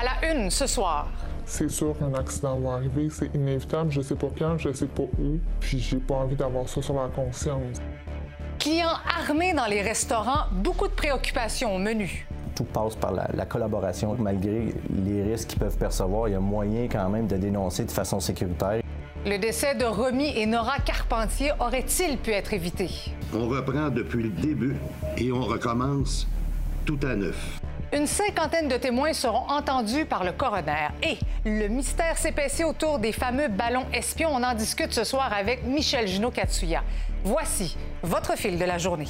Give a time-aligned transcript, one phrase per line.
[0.00, 1.08] À la une ce soir.
[1.44, 5.02] C'est sûr qu'un accident va arriver, c'est inévitable, je sais pas quand, je sais pas
[5.02, 7.76] où, puis j'ai pas envie d'avoir ça sur la conscience.
[8.58, 12.26] Clients armés dans les restaurants, beaucoup de préoccupations au menu.
[12.54, 14.16] Tout passe par la, la collaboration.
[14.18, 14.74] Malgré
[15.04, 18.20] les risques qu'ils peuvent percevoir, il y a moyen quand même de dénoncer de façon
[18.20, 18.80] sécuritaire.
[19.26, 22.88] Le décès de Romy et Nora Carpentier aurait-il pu être évité?
[23.34, 24.76] On reprend depuis le début
[25.18, 26.26] et on recommence
[26.86, 27.60] tout à neuf.
[27.92, 30.90] Une cinquantaine de témoins seront entendus par le coroner.
[31.02, 34.30] Et le mystère s'épaissit autour des fameux ballons espions.
[34.32, 36.84] On en discute ce soir avec Michel Junot-Katsuya.
[37.24, 39.08] Voici votre fil de la journée.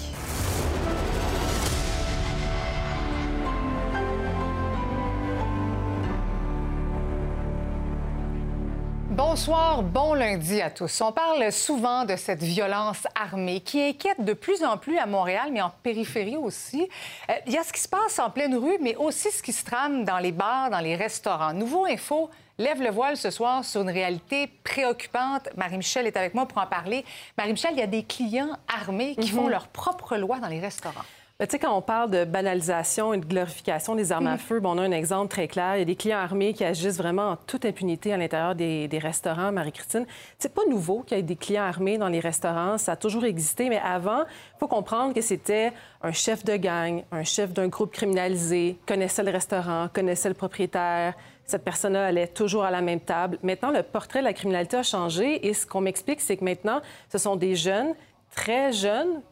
[9.23, 11.02] Bonsoir, bon lundi à tous.
[11.02, 15.51] On parle souvent de cette violence armée qui inquiète de plus en plus à Montréal,
[15.52, 16.88] mais en périphérie aussi.
[17.29, 19.52] Euh, Il y a ce qui se passe en pleine rue, mais aussi ce qui
[19.52, 21.52] se trame dans les bars, dans les restaurants.
[21.52, 25.51] Nouveau Info lève le voile ce soir sur une réalité préoccupante.
[25.55, 27.05] Marie-Michel est avec moi pour en parler.
[27.37, 31.05] Marie-Michel, il y a des clients armés qui font leur propre loi dans les restaurants.
[31.41, 34.60] Ben, tu sais, quand on parle de banalisation et de glorification des armes à feu,
[34.60, 35.77] bon, on a un exemple très clair.
[35.77, 38.88] Il y a des clients armés qui agissent vraiment en toute impunité à l'intérieur des,
[38.88, 40.05] des restaurants, Marie-Christine.
[40.38, 42.77] C'est pas nouveau qu'il y ait des clients armés dans les restaurants.
[42.77, 43.71] Ça a toujours existé.
[43.71, 47.93] Mais avant, il faut comprendre que c'était un chef de gang, un chef d'un groupe
[47.93, 51.15] criminalisé, connaissait le restaurant, connaissait le propriétaire.
[51.46, 53.38] Cette personne-là allait toujours à la même table.
[53.43, 56.83] Maintenant, le portrait de la criminalité a changé et ce qu'on m'explique, c'est que maintenant,
[57.11, 57.95] ce sont des jeunes,
[58.30, 59.23] très jeunes,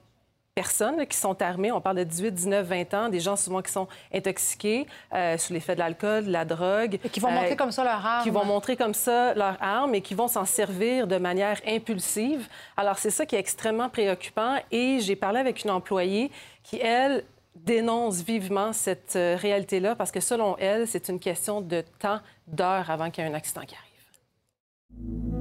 [0.58, 1.70] personnes là, qui sont armées.
[1.70, 5.52] On parle de 18, 19, 20 ans, des gens souvent qui sont intoxiqués euh, sous
[5.52, 6.98] l'effet de l'alcool, de la drogue.
[7.04, 8.24] Et qui vont Euh, montrer comme ça leur arme.
[8.24, 12.48] Qui vont montrer comme ça leur arme et qui vont s'en servir de manière impulsive.
[12.76, 14.56] Alors, c'est ça qui est extrêmement préoccupant.
[14.72, 16.32] Et j'ai parlé avec une employée
[16.64, 17.22] qui, elle,
[17.54, 22.90] dénonce vivement cette euh, réalité-là parce que, selon elle, c'est une question de temps, d'heures
[22.90, 25.37] avant qu'il y ait un accident qui arrive.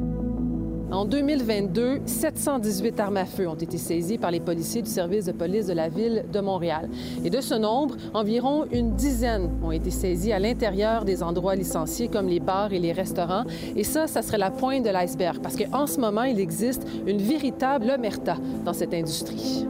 [0.89, 5.33] En 2022, 718 armes à feu ont été saisies par les policiers du service de
[5.33, 6.89] police de la ville de Montréal.
[7.25, 12.07] Et de ce nombre, environ une dizaine ont été saisies à l'intérieur des endroits licenciés
[12.07, 13.43] comme les bars et les restaurants.
[13.75, 17.21] Et ça, ça serait la pointe de l'iceberg parce qu'en ce moment, il existe une
[17.21, 19.67] véritable omerta dans cette industrie.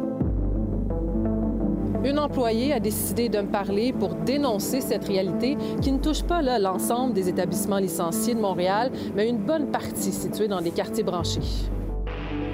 [2.08, 6.42] Une employée a décidé de me parler pour dénoncer cette réalité qui ne touche pas
[6.58, 11.42] l'ensemble des établissements licenciés de Montréal, mais une bonne partie située dans des quartiers branchés.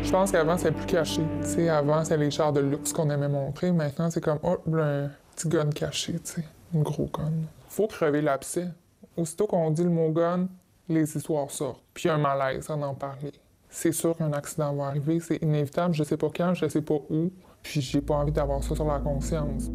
[0.02, 1.22] Je pense qu'avant, c'était plus caché.
[1.44, 3.72] Tu sais, avant, c'était les chars de luxe qu'on aimait montrer.
[3.72, 4.40] Maintenant, c'est comme,
[4.72, 6.44] là, un petit gun caché, tu sais,
[6.76, 7.32] un gros gun.
[7.70, 8.70] Faut crever l'abcès.
[9.16, 10.48] Aussitôt qu'on dit le mot gun,
[10.90, 11.84] les histoires sortent.
[11.94, 13.34] Puis un malaise à en parler.
[13.70, 15.94] C'est sûr qu'un accident va arriver, c'est inévitable.
[15.94, 17.30] Je sais pas quand, je sais pas où.
[17.64, 19.72] Puis j'ai pas envie d'avoir ça sur la conscience.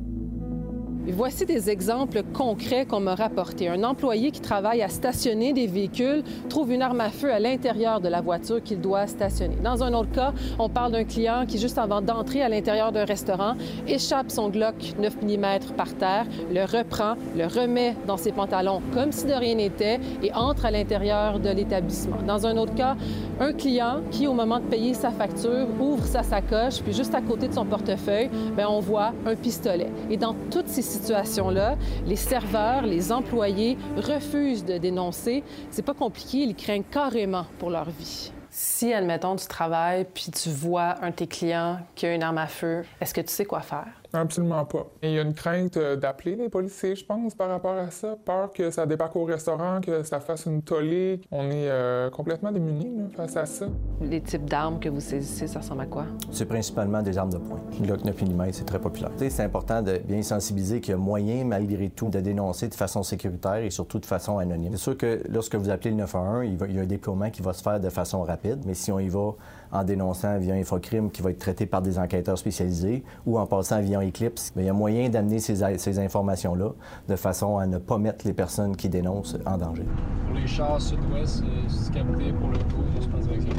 [1.07, 3.69] Voici des exemples concrets qu'on m'a rapportés.
[3.69, 8.01] Un employé qui travaille à stationner des véhicules trouve une arme à feu à l'intérieur
[8.01, 9.57] de la voiture qu'il doit stationner.
[9.63, 13.05] Dans un autre cas, on parle d'un client qui, juste avant d'entrer à l'intérieur d'un
[13.05, 13.55] restaurant,
[13.87, 19.13] échappe son Glock 9 mm par terre, le reprend, le remet dans ses pantalons comme
[19.13, 22.19] si de rien n'était et entre à l'intérieur de l'établissement.
[22.27, 22.97] Dans un autre cas,
[23.41, 27.21] un client qui, au moment de payer sa facture, ouvre sa sacoche, puis juste à
[27.21, 29.91] côté de son portefeuille, bien, on voit un pistolet.
[30.11, 31.77] Et dans toutes ces situations-là,
[32.07, 35.43] les serveurs, les employés refusent de dénoncer.
[35.71, 38.33] C'est pas compliqué, ils craignent carrément pour leur vie.
[38.51, 42.39] Si, admettons, tu travailles puis tu vois un de tes clients qui a une arme
[42.39, 43.87] à feu, est-ce que tu sais quoi faire?
[44.13, 44.87] Absolument pas.
[45.03, 47.91] Et il y a une crainte euh, d'appeler les policiers, je pense, par rapport à
[47.91, 48.17] ça.
[48.25, 51.21] Peur que ça débarque au restaurant, que ça fasse une tollée.
[51.31, 53.67] On est euh, complètement démunis là, face à ça.
[54.01, 56.07] Les types d'armes que vous saisissez, ça ressemble à quoi?
[56.31, 57.61] C'est principalement des armes de poing.
[57.81, 59.11] Le Glock 9 mm, c'est très populaire.
[59.19, 63.03] C'est important de bien sensibiliser qu'il y a moyen, malgré tout, de dénoncer de façon
[63.03, 64.73] sécuritaire et surtout de façon anonyme.
[64.73, 67.31] C'est sûr que lorsque vous appelez le 911, il, va- il y a un déploiement
[67.31, 69.33] qui va se faire de façon rapide, mais si on y va
[69.73, 73.81] en dénonçant via Infocrime qui va être traité par des enquêteurs spécialisés ou en passant
[73.81, 76.71] via Eclipse, bien, il y a moyen d'amener ces, ces informations-là
[77.09, 79.85] de façon à ne pas mettre les personnes qui dénoncent en danger.
[80.27, 83.53] Pour les chars sud-ouest, euh, sud capté pour le coup, je pense direction.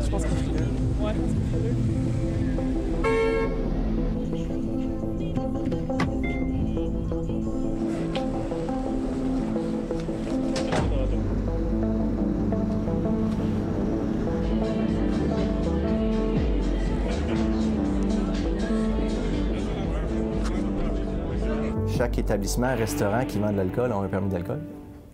[0.00, 1.12] Je pense que c'est Ouais,
[22.08, 24.60] Chaque établissement, restaurant qui vend de l'alcool a un permis d'alcool.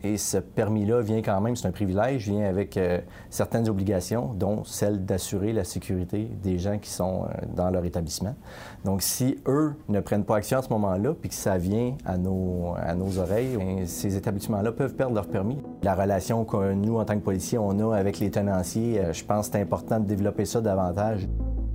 [0.05, 3.01] Et ce permis-là vient quand même, c'est un privilège, vient avec euh,
[3.31, 8.37] certaines obligations, dont celle d'assurer la sécurité des gens qui sont euh, dans leur établissement.
[8.85, 12.17] Donc, si eux ne prennent pas action à ce moment-là, puis que ça vient à
[12.17, 12.77] nos,
[13.19, 15.59] oreilles, bien, ces établissements-là peuvent perdre leur permis.
[15.83, 19.25] La relation que nous, en tant que policiers, on a avec les tenanciers, euh, je
[19.25, 21.27] pense que c'est important de développer ça davantage.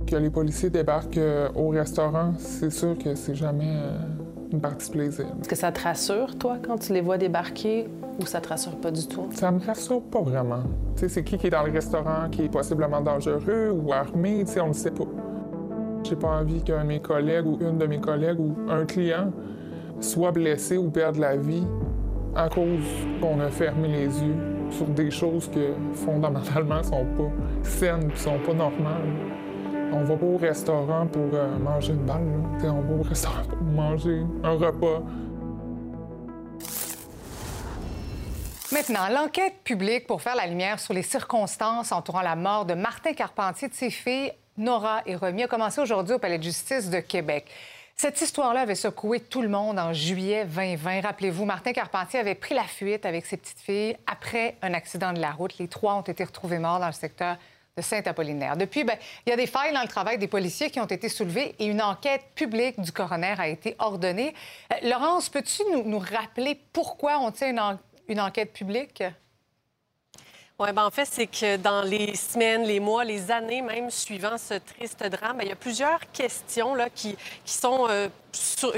[0.06, 1.20] Que les policiers débarquent
[1.54, 3.76] au restaurant, c'est sûr que c'est jamais
[4.52, 5.26] une partie plaisir.
[5.40, 7.88] Est-ce que ça te rassure, toi, quand tu les vois débarquer
[8.20, 9.28] ou ça te rassure pas du tout?
[9.32, 10.62] Ça me rassure pas vraiment.
[10.96, 14.44] Tu sais, c'est qui qui est dans le restaurant, qui est possiblement dangereux ou armé,
[14.44, 15.06] tu sais, on ne sait pas.
[16.02, 19.30] J'ai pas envie qu'un de mes collègues ou une de mes collègues ou un client
[20.00, 21.66] soit blessé ou perde la vie
[22.34, 22.86] à cause
[23.20, 24.36] qu'on a fermé les yeux
[24.70, 27.30] sur des choses que fondamentalement sont pas
[27.62, 29.10] saines et sont pas normales.
[29.92, 32.22] On va pas au restaurant pour euh, manger une balle.
[32.62, 35.02] On va au restaurant pour manger un repas.
[38.72, 43.14] Maintenant, l'enquête publique pour faire la lumière sur les circonstances entourant la mort de Martin
[43.14, 47.00] Carpentier de ses filles, Nora et Romy, a commencé aujourd'hui au Palais de justice de
[47.00, 47.46] Québec.
[47.96, 51.00] Cette histoire-là avait secoué tout le monde en juillet 2020.
[51.00, 55.20] Rappelez-vous, Martin Carpentier avait pris la fuite avec ses petites filles après un accident de
[55.20, 55.58] la route.
[55.58, 57.36] Les trois ont été retrouvés morts dans le secteur
[57.76, 58.56] de Saint-Apollinaire.
[58.56, 58.96] Depuis, ben,
[59.26, 61.66] il y a des failles dans le travail des policiers qui ont été soulevées et
[61.66, 64.34] une enquête publique du coroner a été ordonnée.
[64.72, 67.50] Euh, Laurence, peux-tu nous, rappeler pourquoi on tient
[68.08, 69.02] une, enquête publique?
[70.58, 74.36] Oui, ben en fait, c'est que dans les semaines, les mois, les années même suivant
[74.36, 78.08] ce triste drame, ben, il y a plusieurs questions là, qui, qui sont euh,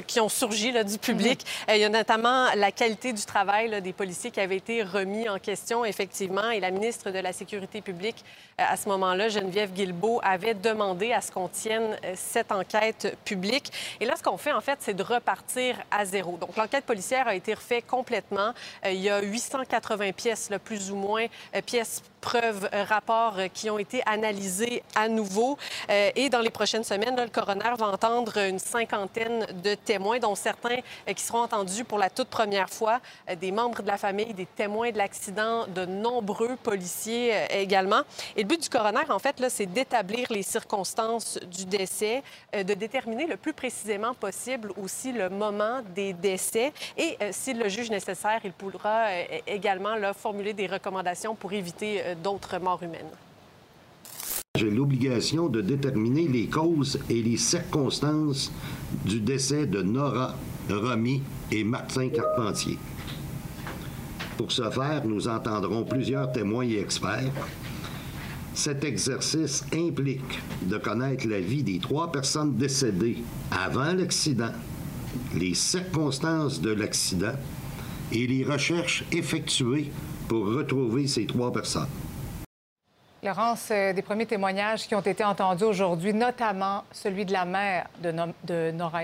[0.06, 1.44] qui ont surgi là, du public.
[1.44, 1.70] Mhm.
[1.70, 5.28] Euh, il y a notamment la qualité du travail des policiers qui avait été remis
[5.28, 6.50] en question, effectivement.
[6.50, 8.24] Et la ministre de la Sécurité publique,
[8.60, 13.16] euh, à ce moment-là, Geneviève Guilbeault, avait demandé à ce qu'on tienne euh, cette enquête
[13.24, 13.72] publique.
[14.00, 16.36] Et là, ce qu'on fait, en fait, c'est de repartir à zéro.
[16.36, 18.52] Donc, l'enquête policière a été refaite complètement.
[18.84, 21.26] il y a 880 pièces, là, plus ou moins,
[21.66, 25.58] pièces preuves, rapports qui ont été analysés à nouveau.
[25.88, 30.78] et dans les prochaines semaines, le coroner va entendre une cinquantaine de témoins, dont certains
[31.08, 34.32] euh, qui seront entendus pour la toute première fois, euh, des membres de la famille,
[34.34, 38.02] des témoins de l'accident, de nombreux policiers euh, également.
[38.36, 42.22] Et le but du coroner, en fait, c'est d'établir les circonstances du décès,
[42.52, 47.90] de déterminer le plus précisément possible aussi le moment des décès et, si le juge
[47.90, 49.08] nécessaire, il pourra
[49.46, 53.10] également formuler des recommandations pour éviter d'autres morts humaines.
[54.58, 58.52] J'ai l'obligation de déterminer les causes et les circonstances
[59.06, 60.36] du décès de Nora,
[60.68, 62.76] Romy et Martin Carpentier.
[64.36, 67.32] Pour ce faire, nous entendrons plusieurs témoins et experts.
[68.52, 74.52] Cet exercice implique de connaître la vie des trois personnes décédées avant l'accident,
[75.34, 77.38] les circonstances de l'accident
[78.12, 79.90] et les recherches effectuées
[80.28, 81.88] pour retrouver ces trois personnes.
[83.24, 87.86] Laurence, euh, des premiers témoignages qui ont été entendus aujourd'hui, notamment celui de la mère
[88.02, 89.02] de, de Nora.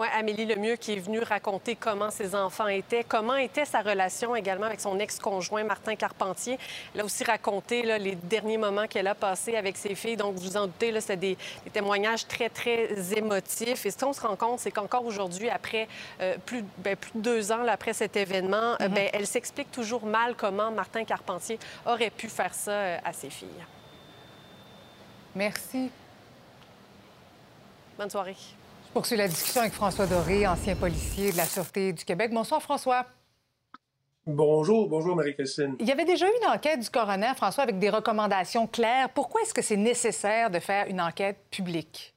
[0.00, 4.34] Oui, Amélie Lemieux qui est venue raconter comment ses enfants étaient, comment était sa relation
[4.34, 6.58] également avec son ex-conjoint Martin Carpentier.
[6.94, 10.16] Elle a aussi raconté les derniers moments qu'elle a passés avec ses filles.
[10.16, 11.36] Donc, vous en doutez, c'est des,
[11.70, 13.84] témoignages très, très émotifs.
[13.84, 15.86] Et ce qu'on se rend compte, c'est qu'encore aujourd'hui, après
[16.22, 18.88] euh, plus, ben, plus, de deux ans après cet événement, euh, mm-hmm.
[18.88, 23.28] ben, elle s'explique toujours mal comment Martin Carpentier aurait pu faire ça euh, à ses
[23.28, 23.48] filles.
[25.34, 25.90] Merci.
[27.98, 28.36] Bonne soirée.
[28.92, 32.32] Poursuit la discussion avec François Doré, ancien policier de la Sûreté du Québec.
[32.32, 33.06] Bonsoir, François.
[34.26, 35.76] Bonjour, bonjour Marie-Christine.
[35.78, 39.08] Il y avait déjà eu une enquête du coroner, François, avec des recommandations claires.
[39.10, 42.16] Pourquoi est-ce que c'est nécessaire de faire une enquête publique?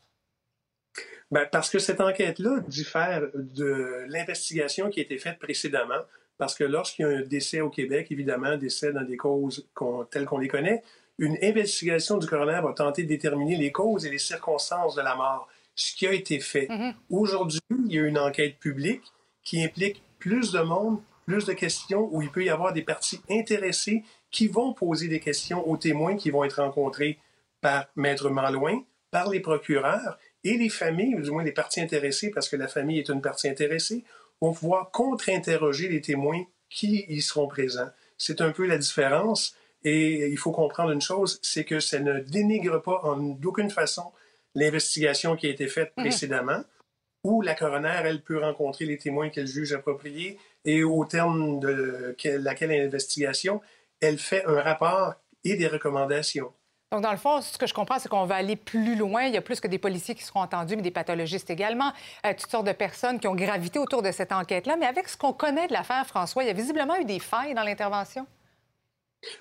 [1.30, 6.02] Bien, parce que cette enquête-là diffère de l'investigation qui a été faite précédemment.
[6.40, 9.68] Parce que lorsqu'il y a un décès au Québec, évidemment, décès dans des causes
[10.10, 10.82] telles qu'on les connaît,
[11.20, 15.14] une investigation du coroner va tenter de déterminer les causes et les circonstances de la
[15.14, 16.68] mort ce qui a été fait.
[16.68, 16.94] Mm-hmm.
[17.10, 19.04] Aujourd'hui, il y a une enquête publique
[19.44, 23.22] qui implique plus de monde, plus de questions, où il peut y avoir des parties
[23.30, 27.20] intéressées qui vont poser des questions aux témoins qui vont être rencontrés
[27.62, 32.32] par Maître Malouin, par les procureurs et les familles, ou du moins les parties intéressées,
[32.32, 34.04] parce que la famille est une partie intéressée,
[34.42, 37.90] vont pouvoir contre-interroger les témoins qui y seront présents.
[38.18, 39.56] C'est un peu la différence.
[39.86, 44.14] Et il faut comprendre une chose, c'est que ça ne dénigre pas en d'aucune façon
[44.56, 46.04] l'investigation qui a été faite mhm.
[46.04, 46.64] précédemment,
[47.24, 52.16] où la coroner, elle peut rencontrer les témoins qu'elle juge appropriés et au terme de
[52.38, 53.62] laquelle investigation,
[54.02, 56.52] elle fait un rapport et des recommandations.
[56.92, 59.24] Donc, dans le fond, ce que je comprends, c'est qu'on va aller plus loin.
[59.24, 61.92] Il y a plus que des policiers qui seront entendus, mais des pathologistes également,
[62.24, 64.76] euh, toutes sortes de personnes qui ont gravité autour de cette enquête-là.
[64.78, 67.56] Mais avec ce qu'on connaît de l'affaire, François, il y a visiblement eu des failles
[67.56, 68.28] dans l'intervention.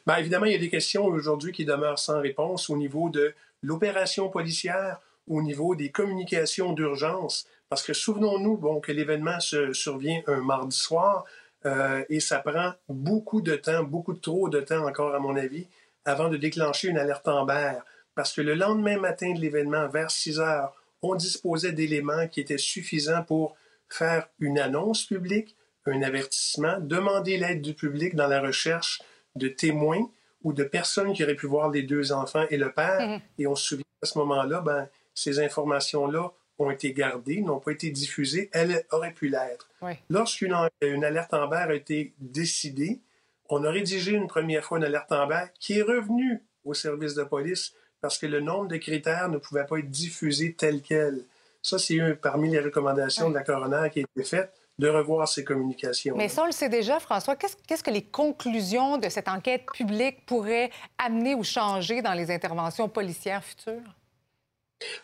[0.07, 3.35] Bien, évidemment, il y a des questions aujourd'hui qui demeurent sans réponse au niveau de
[3.63, 7.47] l'opération policière, au niveau des communications d'urgence.
[7.69, 11.25] Parce que souvenons-nous bon, que l'événement se survient un mardi soir
[11.65, 15.69] euh, et ça prend beaucoup de temps, beaucoup trop de temps encore, à mon avis,
[16.05, 17.75] avant de déclencher une alerte Amber,
[18.15, 22.59] parce que le lendemain matin de l'événement, vers 6 heures, on disposait d'éléments qui étaient
[22.59, 23.57] suffisants pour
[23.89, 29.03] faire une annonce publique, un avertissement, demander l'aide du public dans la recherche
[29.35, 30.09] de témoins
[30.45, 33.01] ou de personnes qui auraient pu voir les deux enfants et le père.
[33.01, 33.21] Mhm.
[33.39, 37.73] Et on se souvient à ce moment-là, ben, ces informations-là ont été gardées, n'ont pas
[37.73, 38.51] été diffusées.
[38.53, 39.69] Elles auraient pu l'être.
[40.11, 43.01] Lorsqu'une une alerte Amber a été décidée,
[43.49, 47.15] on a rédigé une première fois une alerte en bas qui est revenue au service
[47.15, 51.25] de police parce que le nombre de critères ne pouvait pas être diffusé tel quel.
[51.63, 55.45] Ça, c'est parmi les recommandations de la coroner qui a été faite de revoir ces
[55.45, 56.15] communications.
[56.17, 57.37] Mais ça, on le sait déjà, François.
[57.37, 62.89] Qu'est-ce que les conclusions de cette enquête publique pourraient amener ou changer dans les interventions
[62.89, 63.95] policières futures?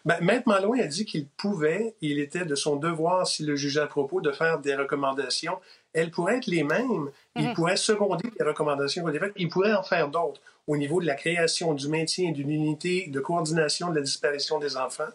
[0.04, 3.80] Ben, Maître Malouin a dit qu'il pouvait, il était de son devoir, s'il le jugeait
[3.80, 5.58] à propos, de faire des recommandations.
[5.92, 7.10] Elles pourraient être les mêmes.
[7.36, 7.54] Il mhm.
[7.54, 9.32] pourrait seconder les recommandations qu'on a faites.
[9.36, 13.20] Il pourrait en faire d'autres au niveau de la création, du maintien d'une unité de
[13.20, 15.08] coordination de la disparition des enfants,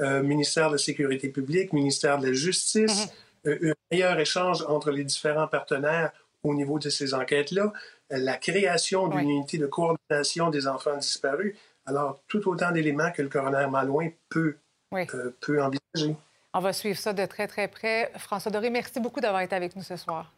[0.00, 3.12] euh, ministère de la Sécurité publique, ministère de la Justice, mhm.
[3.46, 7.72] Un meilleur échange entre les différents partenaires au niveau de ces enquêtes-là,
[8.10, 11.56] la création d'une unité de coordination des enfants disparus.
[11.86, 14.56] Alors, tout autant d'éléments que le coroner Malouin peut,
[14.94, 16.16] euh, peut envisager.
[16.52, 18.12] On va suivre ça de très, très près.
[18.16, 20.32] François Doré, merci beaucoup d'avoir été avec nous ce soir.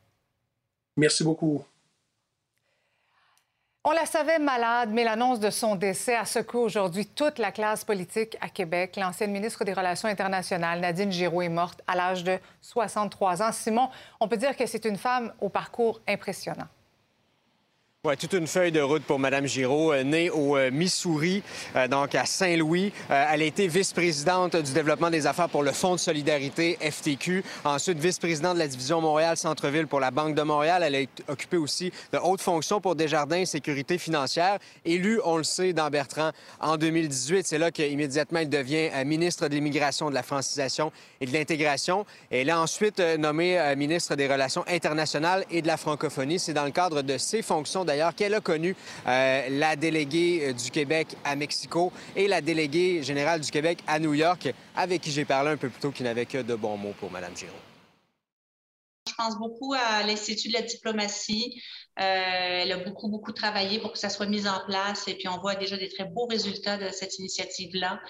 [0.96, 1.64] Merci beaucoup.
[3.88, 7.85] On la savait malade, mais l'annonce de son décès a secoué aujourd'hui toute la classe
[7.85, 8.97] politique à Québec.
[8.97, 13.52] L'ancienne ministre des Relations internationales, Nadine Giraud, est morte à l'âge de 63 ans.
[13.52, 13.88] Simon,
[14.19, 16.66] on peut dire que c'est une femme au parcours impressionnant.
[18.06, 21.42] Oui, toute une feuille de route pour Mme Giraud, euh, née au euh, Missouri,
[21.75, 22.92] euh, donc à Saint-Louis.
[23.08, 27.42] elle a été vice-présidente du développement des affaires pour le Fonds de solidarité FTQ.
[27.64, 30.84] Ensuite, vice-présidente de la division Montréal-Centre-Ville pour la Banque de Montréal.
[30.84, 34.58] Elle a occupé aussi de hautes fonctions pour Desjardins Sécurité financière.
[34.84, 37.44] Élue, on le sait, dans Bertrand en 2018.
[37.44, 42.06] C'est là qu'immédiatement, elle devient ministre de l'Immigration, de la francisation et de l'intégration.
[42.30, 46.38] Elle est ensuite nommée ministre des Relations internationales et de la francophonie.
[46.38, 48.76] C'est dans le cadre de ses fonctions, d'ailleurs, qu'elle a connu
[49.07, 53.99] euh, la déléguée euh, du Québec à Mexico et la déléguée générale du Québec à
[53.99, 56.76] New York, avec qui j'ai parlé un peu plus tôt, qui n'avait que de bons
[56.76, 57.53] mots pour Mme Giraud.
[59.09, 61.62] Je pense beaucoup à l'Institut de la diplomatie.
[61.99, 62.03] Euh,
[62.62, 65.38] elle a beaucoup, beaucoup travaillé pour que ça soit mis en place et puis on
[65.38, 68.00] voit déjà des très beaux résultats de cette initiative-là.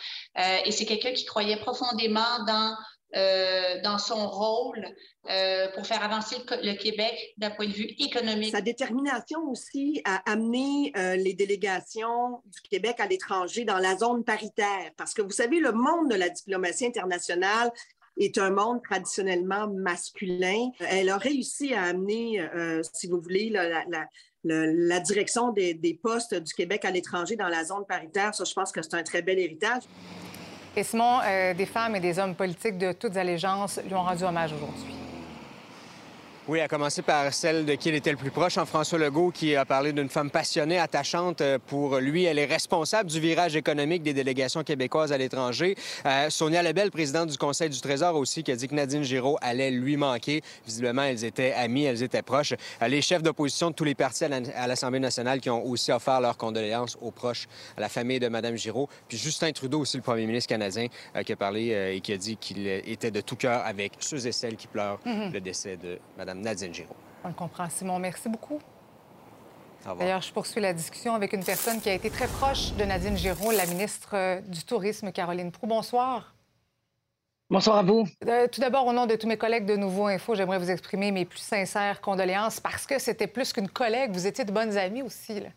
[0.64, 2.75] et c'est quelqu'un qui croyait profondément dans
[3.14, 4.84] euh, dans son rôle
[5.30, 8.50] euh, pour faire avancer le, Québec d'un point de vue économique.
[8.50, 14.25] Sa détermination aussi à amener euh, les délégations du Québec à l'étranger dans la zone
[14.25, 17.70] paritaire, parce que vous savez, le monde de la diplomatie internationale
[18.18, 20.70] est un monde traditionnellement masculin.
[20.80, 22.44] Elle a réussi à amener,
[22.92, 27.86] si vous voulez, la, direction des, des postes du Québec à l'étranger dans la zone
[27.86, 28.34] paritaire.
[28.34, 29.84] Ça, je pense que c'est un très bel héritage.
[30.78, 34.25] Et Simon, euh, des femmes et des hommes politiques de toutes allégeances lui ont rendu
[34.25, 35.05] hommage aujourd'hui.
[36.48, 39.32] Oui, à commencer par celle de qui il était le plus proche, en François Legault,
[39.32, 41.40] qui a parlé d'une femme passionnée, attachante.
[41.40, 45.74] Euh, pour lui, elle est responsable du virage économique des délégations québécoises à l'étranger.
[46.06, 49.38] Euh, Sonia Lebel, présidente du Conseil du Trésor aussi, qui a dit que Nadine Giraud
[49.40, 50.40] allait lui manquer.
[50.64, 52.54] Visiblement, elles étaient amies, elles étaient proches.
[52.80, 56.20] Euh, les chefs d'opposition de tous les partis à l'Assemblée nationale qui ont aussi offert
[56.20, 58.88] leurs condoléances aux proches, à la famille de Mme Giraud.
[59.08, 60.86] Puis Justin Trudeau aussi, le premier ministre canadien,
[61.24, 64.32] qui a parlé et qui a dit qu'il était de tout cœur avec ceux et
[64.32, 65.32] celles qui pleurent mm-hmm.
[65.32, 66.97] le décès de Mme Nadine Giraud.
[67.25, 67.99] On le comprend, Simon.
[67.99, 68.61] Merci beaucoup.
[69.99, 73.16] D'ailleurs, je poursuis la discussion avec une personne qui a été très proche de Nadine
[73.16, 75.69] Giraud, la ministre euh, du Tourisme, Caroline Proux.
[75.69, 76.35] Bonsoir.
[77.49, 78.05] Bonsoir à vous.
[78.26, 81.12] Euh, tout d'abord, au nom de tous mes collègues de Nouveau Info, j'aimerais vous exprimer
[81.12, 85.02] mes plus sincères condoléances parce que c'était plus qu'une collègue, vous étiez de bonnes amies
[85.02, 85.38] aussi.
[85.38, 85.50] Là.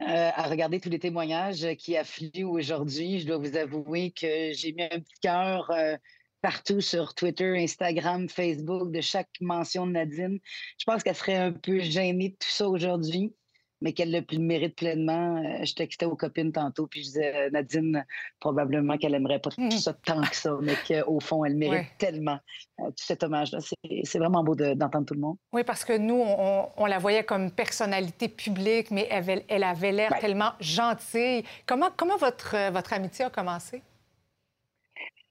[0.00, 4.72] Euh, à regarder tous les témoignages qui affluent aujourd'hui, je dois vous avouer que j'ai
[4.72, 5.70] mis un petit cœur
[6.40, 10.38] partout sur Twitter, Instagram, Facebook, de chaque mention de Nadine.
[10.78, 13.32] Je pense qu'elle serait un peu gênée de tout ça aujourd'hui.
[13.80, 15.36] mais qu'elle le mérite pleinement.
[15.36, 18.04] Euh, je textais aux copines tantôt, puis je disais, euh, Nadine,
[18.40, 19.70] probablement qu'elle aimerait pas tout mmh.
[19.70, 22.38] ça tant que ça, mais qu'au fond, elle mérite tellement
[22.80, 23.58] euh, tout cet hommage-là.
[24.02, 25.36] C'est vraiment beau d'entendre tout le monde.
[25.52, 26.20] Oui, parce que nous,
[26.76, 31.44] on, la voyait comme personnalité publique, mais elle, elle avait l'air tellement gentille.
[31.66, 33.82] Comment, comment votre, votre amitié a commencé?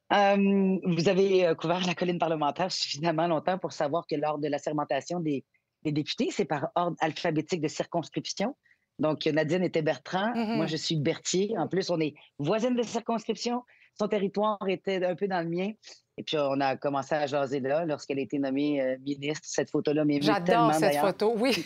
[0.09, 5.19] Vous avez couvert la colline parlementaire suffisamment longtemps pour savoir que lors de la sermentation
[5.19, 5.43] des,
[5.83, 8.55] députés, c'est par ordre alphabétique de circonscription.
[8.99, 10.55] Donc, Nadine était Bertrand, mm-hmm.
[10.55, 11.55] moi je suis Berthier.
[11.57, 13.63] En plus, on est voisines de circonscription.
[13.99, 15.71] Son territoire était un peu dans le mien.
[16.17, 19.47] Et puis, on a commencé à jaser là lorsqu'elle a été nommée euh, ministre.
[19.47, 21.65] Cette photo-là tellement, J'adore cette photo, oui.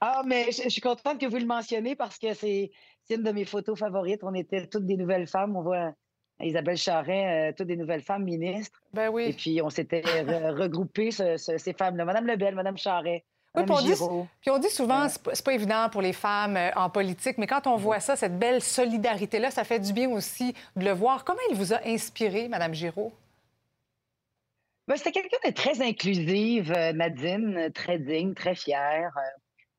[0.00, 2.70] ah, mais je, suis contente que vous le mentionniez parce que c'est
[3.10, 4.20] une de mes photos favorites.
[4.22, 5.56] On était toutes des nouvelles femmes.
[5.56, 5.92] On voit
[6.40, 8.82] Isabelle Charret, euh, toutes des nouvelles femmes ministres.
[8.92, 9.24] Ben oui.
[9.24, 10.02] Et puis, on s'était
[10.50, 12.04] regroupés, ces femmes-là.
[12.04, 13.24] Madame Lebel, Madame Charret.
[13.56, 13.94] Oui, puis on, dit,
[14.40, 17.68] puis on dit souvent, c'est pas évident pour les femmes euh, en politique, mais quand
[17.68, 21.24] on voit ça, cette belle solidarité-là, ça fait du bien aussi de le voir.
[21.24, 23.12] Comment il vous a inspiré, Madame Giraud?
[24.88, 29.16] Ben, C'était quelqu'un de très inclusive, euh, Nadine, très digne, très fière,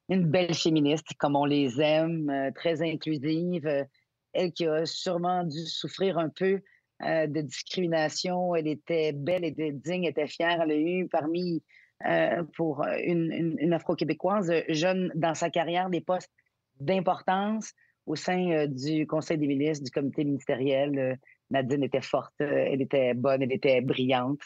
[0.08, 3.86] une belle féministe comme on les aime, très inclusive
[4.36, 6.62] elle qui a sûrement dû souffrir un peu
[7.04, 8.56] euh, de discrimination.
[8.56, 10.62] Elle était belle, elle était digne, elle était fière.
[10.62, 11.62] Elle a eu parmi,
[12.08, 16.32] euh, pour une, Afro-Québécoise, jeune dans sa carrière, des postes
[16.80, 17.74] d'importance
[18.06, 21.20] au sein euh, du Conseil des ministres, du comité ministériel.
[21.50, 24.40] Nadine était forte, elle était bonne, elle était brillante.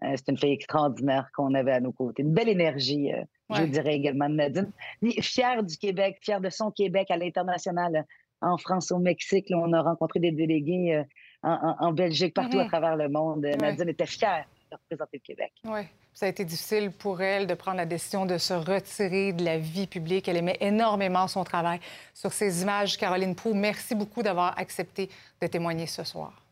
[0.00, 2.22] c'est une fille extraordinaire qu'on avait à nos côtés.
[2.22, 3.12] Une belle énergie,
[3.50, 4.72] je dirais également de Nadine.
[5.20, 8.04] Fière du Québec, fière de son Québec à l'international
[8.40, 9.46] en France, au Mexique.
[9.50, 11.04] on a rencontré des délégués euh,
[11.42, 12.68] en, Belgique, partout à mhm.
[12.68, 13.46] travers le monde.
[13.60, 15.52] Nadine était fière de représenter le Québec.
[15.64, 15.80] Oui.
[16.12, 19.58] Ça a été difficile pour elle de prendre la décision de se retirer de la
[19.58, 20.28] vie publique.
[20.28, 21.80] Elle aimait énormément son travail.
[22.14, 25.08] Sur ces images, Caroline Proux, merci beaucoup d'avoir accepté
[25.40, 26.42] de témoigner ce soir.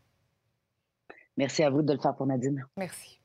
[1.37, 2.65] Merci à vous de le faire pour Nadine.
[2.77, 3.18] Merci.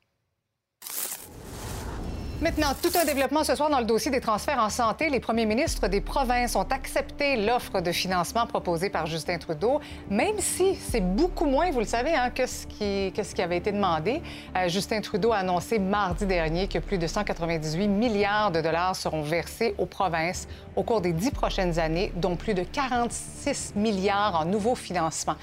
[2.41, 5.09] Maintenant, tout un développement ce soir dans le dossier des transferts en santé.
[5.09, 10.41] Les premiers ministres des provinces ont accepté l'offre de financement proposée par Justin Trudeau, même
[10.41, 14.21] si c'est beaucoup moins, vous le savez, hein, que, ce qui, avait été demandé.
[14.57, 19.23] Euh, Justin Trudeau a annoncé mardi dernier que plus de 198 milliards de dollars seront
[19.23, 24.45] versés aux provinces au cours des dix prochaines années, dont plus de 46 milliards en
[24.45, 25.37] nouveaux financements.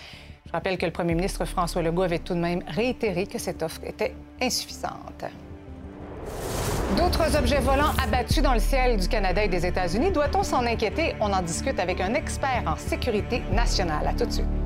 [0.45, 3.63] Je rappelle que le premier ministre François Legault avait tout de même réitéré que cette
[3.63, 5.23] offre était insuffisante.
[6.97, 11.15] D'autres objets volants abattus dans le ciel du Canada et des États-Unis, doit-on s'en inquiéter?
[11.21, 14.07] On en discute avec un expert en sécurité nationale.
[14.07, 14.60] À tout de suite.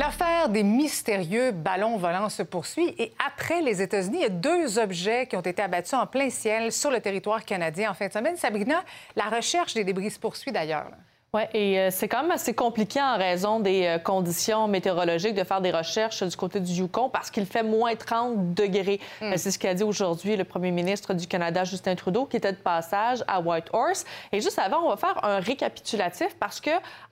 [0.00, 4.78] L'affaire des mystérieux ballons volants se poursuit et après les États-Unis, il y a deux
[4.78, 8.12] objets qui ont été abattus en plein ciel sur le territoire canadien en fin de
[8.14, 8.38] semaine.
[8.38, 8.82] Sabrina,
[9.14, 10.86] la recherche des débris se poursuit d'ailleurs.
[11.32, 15.44] Oui, et euh, c'est quand même assez compliqué en raison des euh, conditions météorologiques de
[15.44, 18.98] faire des recherches du côté du Yukon parce qu'il fait moins 30 degrés.
[19.20, 19.34] Hmm.
[19.36, 22.56] C'est ce qu'a dit aujourd'hui le premier ministre du Canada, Justin Trudeau, qui était de
[22.56, 24.04] passage à Whitehorse.
[24.32, 26.70] Et juste avant, on va faire un récapitulatif parce que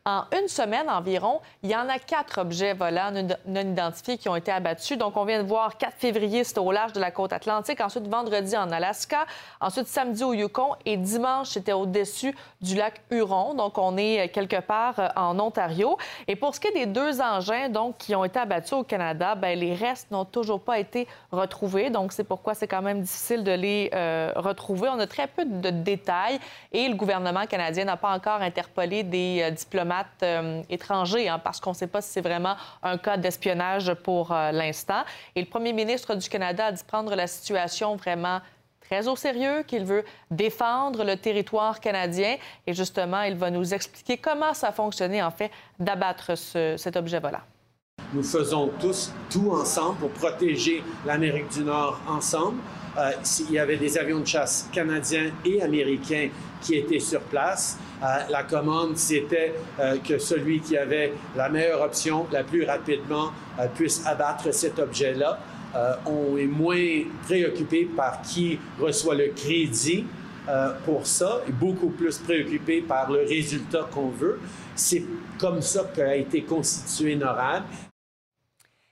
[0.09, 3.13] en une semaine environ, il y en a quatre objets volants
[3.47, 4.97] non identifiés qui ont été abattus.
[4.97, 7.83] Donc, on vient de voir 4 février, c'était au large de la côte atlantique.
[7.83, 9.27] Ensuite, vendredi en Alaska.
[9.61, 10.77] Ensuite, samedi au Yukon.
[10.87, 13.53] Et dimanche, c'était au-dessus du lac Huron.
[13.53, 15.99] Donc, on est quelque part euh, en Ontario.
[16.27, 19.35] Et pour ce qui est des deux engins donc, qui ont été abattus au Canada,
[19.35, 21.91] bien, les restes n'ont toujours pas été retrouvés.
[21.91, 24.89] Donc, c'est pourquoi c'est quand même difficile de les euh, retrouver.
[24.89, 26.41] On a très peu de détails
[26.73, 31.61] et le gouvernement canadien n'a pas encore interpellé des euh, diplomates euh, étrangers, hein, parce
[31.61, 35.05] qu'on ne sait pas si c'est vraiment un cas d'espionnage pour euh, l'instant.
[35.35, 38.41] Et le premier ministre du Canada a dit prendre la situation vraiment
[38.81, 42.37] très au sérieux, qu'il veut défendre le territoire canadien.
[42.67, 47.21] Et justement, il va nous expliquer comment ça a fonctionné, en fait, d'abattre cet objet
[47.21, 47.43] volant.
[48.15, 52.59] Nous faisons tous tout ensemble pour protéger l'Amérique du Nord ensemble.
[52.99, 53.13] Euh,
[53.49, 56.31] il y avait des avions de chasse canadiens et américains
[56.61, 57.79] qui étaient sur place.
[58.03, 63.31] Euh, la commande, c'était euh, que celui qui avait la meilleure option, la plus rapidement,
[63.75, 65.39] puisse abattre cet objet-là.
[66.07, 70.07] on est moins préoccupé par qui reçoit le crédit
[70.85, 74.41] pour ça et beaucoup plus préoccupé par le résultat qu'on veut.
[74.77, 75.03] C'est
[75.39, 77.65] comme ça qu'a été constitué NORAD.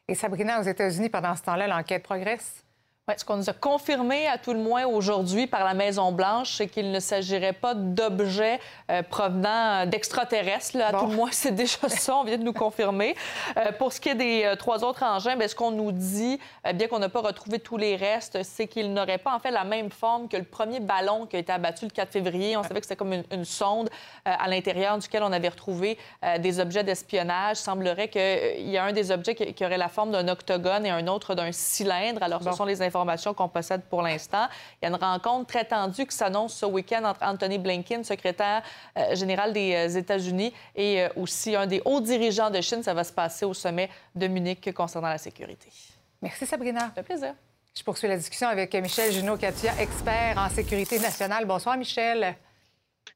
[0.08, 2.65] Et Sabrina, aux États-Unis, pendant ce temps-là, l'enquête progresse?
[3.08, 6.66] Ouais, ce qu'on nous a confirmé, à tout le moins aujourd'hui, par la Maison-Blanche, c'est
[6.66, 8.58] qu'il ne s'agirait pas d'objets
[8.90, 10.76] euh, provenant d'extraterrestres.
[10.80, 13.14] À tout le moins, c'est déjà ça, on vient de nous confirmer.
[13.58, 16.40] Euh, pour ce qui est des euh, trois autres engins, bien, ce qu'on nous dit,
[16.74, 19.62] bien qu'on n'a pas retrouvé tous les restes, c'est qu'ils n'auraient pas en fait la
[19.62, 22.56] même forme que le premier ballon qui a été abattu le 4 février.
[22.56, 23.88] On savait que c'était comme une, sonde
[24.24, 25.96] à l'intérieur duquel on avait retrouvé
[26.40, 27.58] des objets d'espionnage.
[27.58, 30.90] Il semblerait qu'il y a un des objets qui, aurait la forme d'un octogone et
[30.90, 32.24] un autre d'un cylindre.
[32.24, 32.95] Alors, ce sont les informations
[33.36, 34.46] qu'on possède pour l'instant.
[34.80, 38.62] Il y a une rencontre très tendue qui s'annonce ce week-end entre Anthony Blinken, secrétaire
[38.96, 42.82] euh, général des euh, États-Unis, et euh, aussi un des hauts dirigeants de Chine.
[42.82, 45.68] Ça va se passer au sommet de Munich concernant la sécurité.
[46.22, 46.90] Merci, Sabrina.
[46.94, 47.34] Fait plaisir.
[47.76, 51.44] Je poursuis la discussion avec Michel Junot-Katia, expert en sécurité nationale.
[51.44, 52.36] Bonsoir, Michel.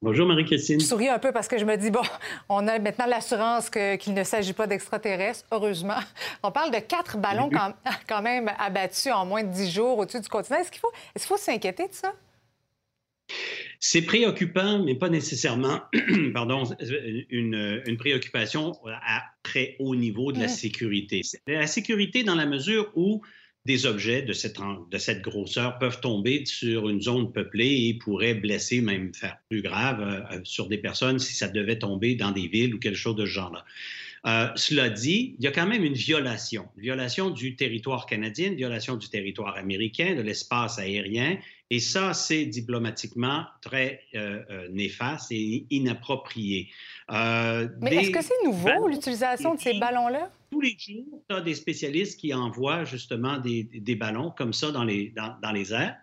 [0.03, 0.81] Bonjour Marie-Christine.
[0.81, 2.01] Je souris un peu parce que je me dis, bon,
[2.49, 5.99] on a maintenant l'assurance qu'il ne s'agit pas d'extraterrestres, heureusement.
[6.43, 7.51] On parle de quatre ballons
[8.09, 10.59] quand, même abattus en moins de dix jours au-dessus du continent.
[10.59, 12.15] Est-ce qu'il faut, est faut s'inquiéter de ça?
[13.79, 15.81] C'est préoccupant, mais pas nécessairement,
[16.33, 16.65] pardon,
[17.29, 20.49] une, une, préoccupation à très haut niveau de la mmh.
[20.49, 21.21] sécurité.
[21.47, 23.21] La sécurité dans la mesure où
[23.67, 24.57] des objets de cette,
[24.91, 29.61] de cette grosseur peuvent tomber sur une zone peuplée et pourraient blesser, même faire plus
[29.61, 32.97] grave euh, euh, sur des personnes si ça devait tomber dans des villes ou quelque
[32.97, 33.65] chose de ce genre-là.
[34.27, 38.49] Euh, cela dit, il y a quand même une violation, une violation du territoire canadien,
[38.49, 41.39] une violation du territoire américain, de l'espace aérien,
[41.71, 44.03] et ça, c'est diplomatiquement très
[44.73, 46.69] néfaste et inapproprié.
[47.09, 50.33] Mais est-ce que c'est nouveau, l'utilisation de ces ballons-là?
[50.51, 54.71] Tous les jours, tu as des spécialistes qui envoient justement des, des ballons comme ça
[54.73, 55.97] dans les, dans, dans les airs.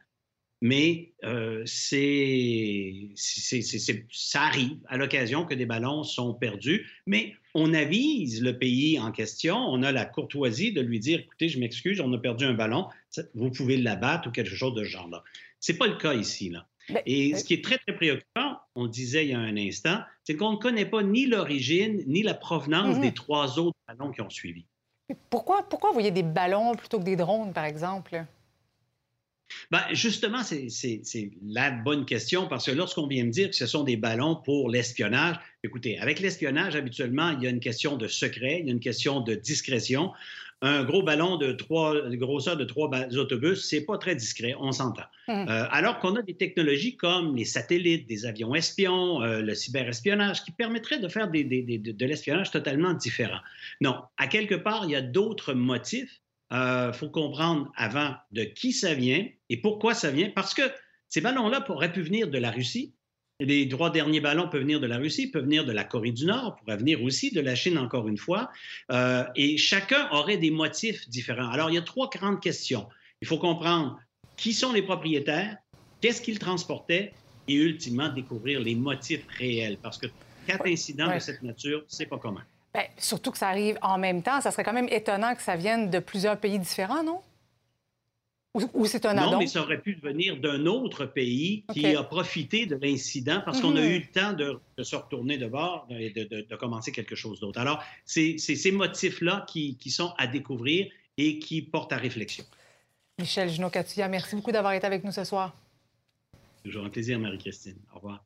[0.60, 6.88] Mais euh, c'est, ça arrive à l'occasion que des ballons sont perdus.
[7.06, 11.50] Mais on avise le pays en question, on a la courtoisie de lui dire, écoutez,
[11.50, 12.88] je m'excuse, on a perdu un ballon,
[13.36, 15.24] vous pouvez l'abattre ou quelque chose de ce genre-là.
[15.60, 16.50] Ce n'est pas le cas ici.
[16.50, 16.68] Là.
[17.06, 18.47] Et ce qui est très, très préoccupant,
[18.78, 22.22] on disait il y a un instant, c'est qu'on ne connaît pas ni l'origine ni
[22.22, 23.14] la provenance des mhm.
[23.14, 24.66] trois autres ballons qui ont suivi.
[25.30, 28.26] Pourquoi, pourquoi vous voyez des ballons plutôt que des drones, par exemple?
[29.72, 33.84] Ben, justement, c'est la bonne question parce que lorsqu'on vient me dire que ce sont
[33.84, 38.60] des ballons pour l'espionnage, écoutez, avec l'espionnage, habituellement, il y a une question de secret,
[38.60, 40.12] il y a une question de discrétion
[40.62, 45.04] un gros ballon de trois, grosseur de trois autobus, c'est pas très discret, on s'entend.
[45.28, 45.48] Hum.
[45.48, 50.44] Euh, alors qu'on a des technologies comme les satellites, des avions espions, euh, le cyberespionnage,
[50.44, 53.40] qui permettraient de faire de l'espionnage totalement différent.
[53.82, 56.22] Non, à quelque part, il y a d'autres motifs.
[56.50, 60.64] Il euh, faut comprendre avant de qui ça vient et pourquoi ça vient, parce que
[61.10, 62.94] ces ballons-là pourraient pu venir de la Russie,
[63.40, 66.26] les trois derniers ballons peuvent venir de la Russie, peuvent venir de la Corée du
[66.26, 68.50] Nord, pourraient venir aussi de la Chine, encore une fois.
[68.92, 71.50] Euh, et chacun aurait des motifs différents.
[71.50, 72.88] Alors, il y a trois grandes questions.
[73.22, 74.00] Il faut comprendre
[74.38, 75.58] qui sont les propriétaires,
[76.02, 77.14] qu'est-ce qu'ils transportaient
[77.48, 79.78] et ultimement découvrir les motifs réels.
[79.82, 80.08] Parce que
[80.48, 82.44] quatre incidents de cette nature, c'est pas commun.
[82.74, 84.42] Bien, surtout que ça arrive en même temps.
[84.42, 87.22] Ça serait quand même étonnant que ça vienne de plusieurs pays différents, non?
[88.74, 92.66] Ou, c'est un Non, mais ça aurait pu venir d'un autre pays qui a profité
[92.66, 93.92] de l'incident parce qu'on a mhm.
[93.92, 97.60] eu le temps de, se retourner de bord et de, commencer quelque chose d'autre.
[97.60, 102.44] Alors, c'est ces motifs-là qui, sont à découvrir et qui portent à réflexion.
[103.20, 105.56] Michel Junot-Catilla, merci beaucoup d'avoir été avec nous ce soir.
[106.64, 107.78] Toujours un plaisir, Marie-Christine.
[107.94, 108.24] Au revoir.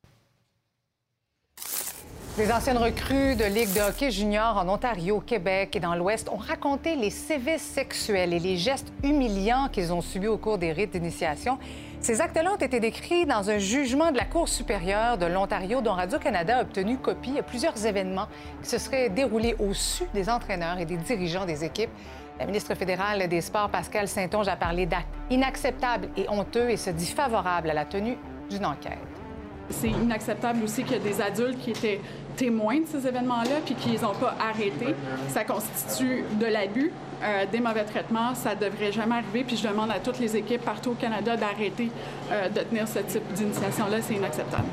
[2.38, 6.38] Les anciennes recrues de Ligue de hockey junior en Ontario, Québec et dans l'Ouest ont
[6.38, 10.92] raconté les sévices sexuels et les gestes humiliants qu'ils ont subis au cours des rites
[10.92, 11.58] d'initiation.
[12.00, 15.92] Ces actes-là ont été décrits dans un jugement de la Cour supérieure de l'Ontario dont
[15.92, 18.28] Radio-Canada a obtenu copie à plusieurs événements
[18.62, 21.90] qui se seraient déroulés au-dessus des entraîneurs et des dirigeants des équipes.
[22.38, 26.88] La ministre fédérale des Sports, Pascal Saint-Onge, a parlé d'actes inacceptables et honteux et se
[26.88, 28.16] dit favorable à la tenue
[28.48, 28.96] d'une enquête.
[29.70, 32.00] C'est inacceptable aussi qu'il y ait des adultes qui étaient
[32.36, 34.94] témoins de ces événements-là puis qu'ils n'ont pas arrêté.
[35.28, 36.92] Ça constitue de l'abus,
[37.22, 38.34] euh, des mauvais traitements.
[38.34, 39.44] Ça ne devrait jamais arriver.
[39.44, 41.90] Puis je demande à toutes les équipes partout au Canada d'arrêter
[42.30, 44.02] euh, de tenir ce type d'initiation-là.
[44.02, 44.68] C'est inacceptable.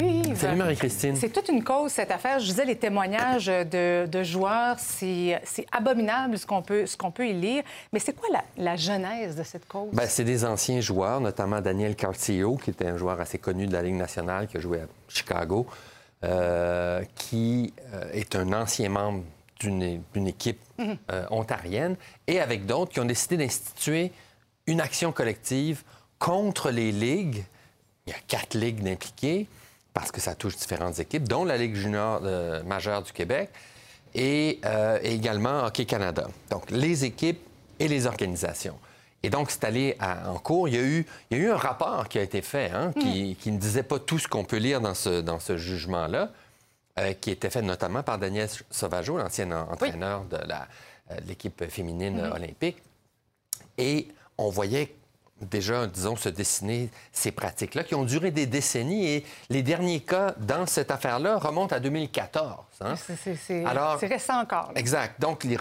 [0.00, 0.40] Salut Yves.
[0.40, 1.16] Salut Marie-Christine.
[1.16, 2.38] C'est toute une cause, cette affaire.
[2.38, 7.62] Je disais, les témoignages de, joueurs, c'est abominable ce qu'on peut, peut y lire.
[7.92, 9.90] Mais c'est quoi la, genèse de cette cause?
[9.92, 13.74] Ben, c'est des anciens joueurs, notamment Daniel Cartillo, qui était un joueur assez connu de
[13.74, 15.66] la Ligue nationale, qui a joué à Chicago,
[16.24, 19.24] euh, qui euh, est un ancien membre
[19.58, 20.96] d'une équipe mhm.
[21.12, 24.12] euh, ontarienne, et avec d'autres qui ont décidé d'instituer
[24.66, 25.82] une action collective
[26.18, 27.44] contre les ligues.
[28.06, 29.46] Il y a quatre ligues d'impliqués
[29.94, 33.50] parce que ça touche différentes équipes, dont la Ligue junior euh, majeure du Québec.
[34.14, 36.26] et, euh, et également Hockey Canada.
[36.50, 37.40] Donc, les équipes
[37.78, 38.76] et les organisations.
[39.22, 40.66] Et donc, c'est allé à- en cours.
[40.68, 42.92] Il y, a eu, il y a eu un rapport qui a été fait, hein,
[42.98, 46.30] qui, qui ne disait pas tout ce qu'on peut lire dans ce, dans ce jugement-là,
[46.98, 51.64] euh, qui était fait notamment par Daniel Sauvageau, l'ancien en- entraîneur de euh, de l'équipe
[51.70, 52.24] féminine Mhm.
[52.24, 52.78] euh, olympique.
[53.78, 54.94] Et on voyait
[55.40, 59.06] déjà, disons, se dessiner ces pratiques-là qui ont duré des décennies.
[59.08, 62.56] Et les derniers cas dans cette affaire-là remontent à 2014.
[62.80, 62.94] hein.
[62.96, 63.64] C'est-
[64.06, 64.72] récent encore.
[64.74, 64.80] là.
[64.80, 65.20] Exact.
[65.20, 65.56] Donc, ils,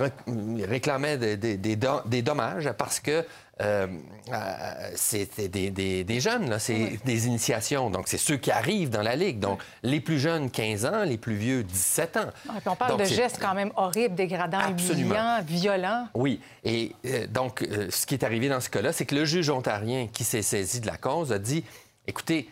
[0.65, 3.25] réclamaient des, des- des do- des dommages parce que
[3.61, 3.87] euh,
[4.31, 7.89] euh, c'était des, des- des jeunes, c'est des initiations.
[7.89, 9.39] Donc, c'est ceux qui arrivent dans la Ligue.
[9.39, 12.29] Donc, les plus jeunes, 15 ans, les plus vieux, 17 ans.
[12.47, 15.09] Ah, puis on parle Donc, de gestes quand même horribles, dégradants, Absolument.
[15.09, 16.07] humiliants, violents.
[16.13, 16.39] Oui.
[16.63, 19.49] Et euh, donc, euh, ce qui est arrivé dans ce cas-là, c'est que le juge
[19.49, 21.63] ontarien qui s'est saisi de la cause a dit
[22.07, 22.49] écoutez,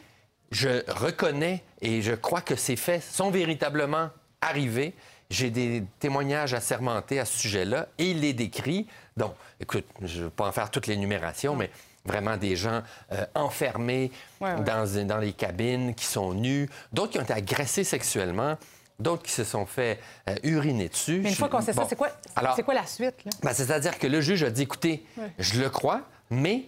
[0.52, 4.10] je reconnais et je crois que ces faits sont véritablement
[4.42, 4.94] arrivés.
[5.30, 8.88] J'ai des témoignages assermentés à ce sujet-là et il les décrit.
[9.18, 11.70] Donc, écoute, je ne vais pas en faire toutes les numérations, mais
[12.06, 14.62] vraiment des gens euh, enfermés Ouais, ouais.
[14.64, 18.56] Dans, dans les cabines, qui sont nus, d'autres qui ont été agressés sexuellement,
[19.00, 21.20] d'autres qui se sont fait euh, uriner dessus.
[21.22, 23.16] Mais une fois qu'on sait ça, c'est quoi, Alors, quoi la suite?
[23.44, 25.32] Ben, C'est-à-dire que le juge a dit, écoutez, Ouais.
[25.40, 26.64] je le crois, mais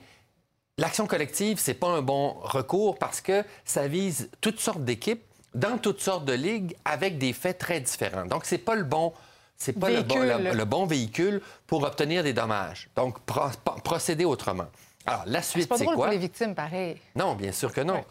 [0.78, 5.78] l'action collective, c'est pas un bon recours parce que ça vise toutes sortes d'équipes dans
[5.78, 8.26] toutes sortes de ligues avec des faits très différents.
[8.26, 9.14] Donc, c'est pas le bon...
[9.62, 10.44] C'est pas le bon, Véhicule.
[10.46, 12.90] le- le bon véhicule pour obtenir des dommages.
[12.96, 14.68] Donc, pro- pro- procéder autrement.
[15.06, 16.06] Alors, la C'est suite, pas c'est drôle quoi?
[16.06, 16.96] pour les victimes, pareil.
[17.16, 18.02] Non, bien sûr que non.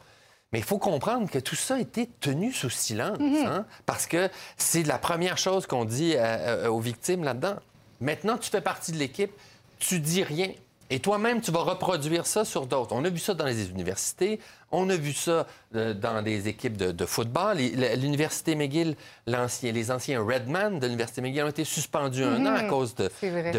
[0.53, 3.47] Mais il faut comprendre que tout ça a été tenu sous silence, Mhm.
[3.47, 7.57] hein, parce que c'est la première chose qu'on dit euh, euh, aux victimes là-dedans.
[8.03, 9.33] Maintenant, tu fais partie de l'équipe,
[9.79, 10.51] tu dis rien.
[10.91, 12.95] Et toi-même, tu vas reproduire ça sur d'autres.
[12.95, 14.41] On a vu ça dans les universités,
[14.73, 17.59] on a vu ça euh, dans les équipes de, de football.
[17.59, 18.97] L'Université McGill,
[19.27, 22.47] les anciens Redman de l'Université McGill ont été suspendus un Mhm.
[22.47, 23.11] an à cause de,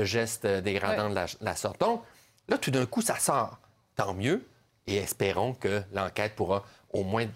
[0.04, 1.80] gestes euh, dégradants de la, la sorte.
[1.80, 2.02] Donc,
[2.48, 3.60] là, tout d'un coup, ça sort.
[3.96, 4.44] Tant mieux.
[4.88, 7.28] Et espérons que l'enquête pourra au moins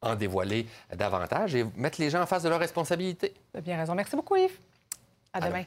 [0.00, 3.34] en dévoiler davantage et mettre les gens en face de leurs responsabilités.
[3.62, 3.94] Bien raison.
[3.96, 4.58] Merci beaucoup, Yves.
[5.32, 5.64] À demain.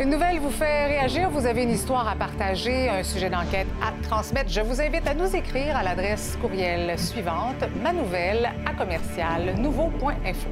[0.00, 1.28] Une nouvelle vous fait réagir.
[1.28, 4.48] Vous avez une histoire à partager, un sujet d'enquête à transmettre.
[4.48, 10.48] Je vous invite à nous écrire à l'adresse courriel suivante, ma nouvelle à commercial nouveau.info.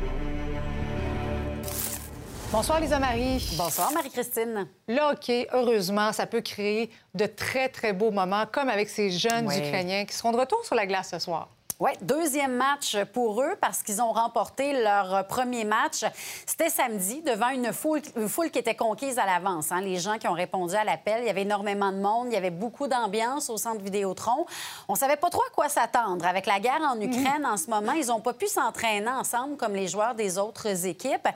[2.52, 3.54] Bonsoir, Lisa Marie.
[3.56, 4.68] Bonsoir, Marie-Christine.
[4.87, 9.50] Le hockey, heureusement, ça peut créer de très, très beaux moments, comme avec ces jeunes.
[9.50, 11.48] Ukrainiens qui seront de retour sur la glace ce soir.
[11.80, 16.04] Oui, deuxième match pour eux parce qu'ils ont remporté leur premier match.
[16.44, 19.70] C'était samedi devant une foule, une foule qui était conquise à l'avance.
[19.70, 19.80] hein.
[19.80, 22.36] Les gens qui ont répondu à l'appel, il y avait énormément de monde, il y
[22.36, 24.44] avait beaucoup d'ambiance au centre Vidéotron.
[24.88, 26.26] On savait pas trop à quoi s'attendre.
[26.26, 29.76] Avec la guerre en Ukraine en ce moment, ils n'ont pas pu s'entraîner ensemble comme
[29.76, 31.28] les joueurs des autres équipes.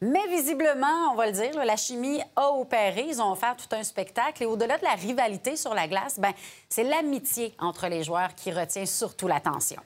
[0.00, 3.06] Mais visiblement, on va le dire, la chimie a opéré.
[3.08, 4.44] Ils ont offert tout un spectacle.
[4.44, 6.32] Et au-delà de la rivalité sur la glace, ben,
[6.68, 9.82] c'est l'amitié entre les joueurs qui retient surtout l'attention.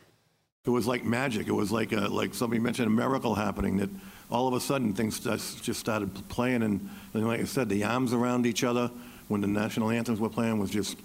[0.64, 1.48] It was like magic.
[1.48, 3.90] It was like a, like somebody mentioned a miracle happening that
[4.30, 8.12] all of a sudden things just, started playing and, and like I said, the arms
[8.12, 8.88] around each other
[9.26, 10.98] when the national anthems were playing was just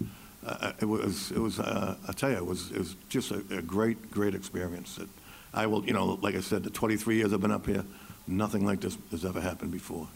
[0.46, 3.42] uh, it was it was uh, I tell you it was it was just a,
[3.50, 4.94] a great great experience.
[4.94, 5.08] That
[5.52, 7.84] I will you know like I said the 23 years I've been up here,
[8.28, 10.06] nothing like this has ever happened before.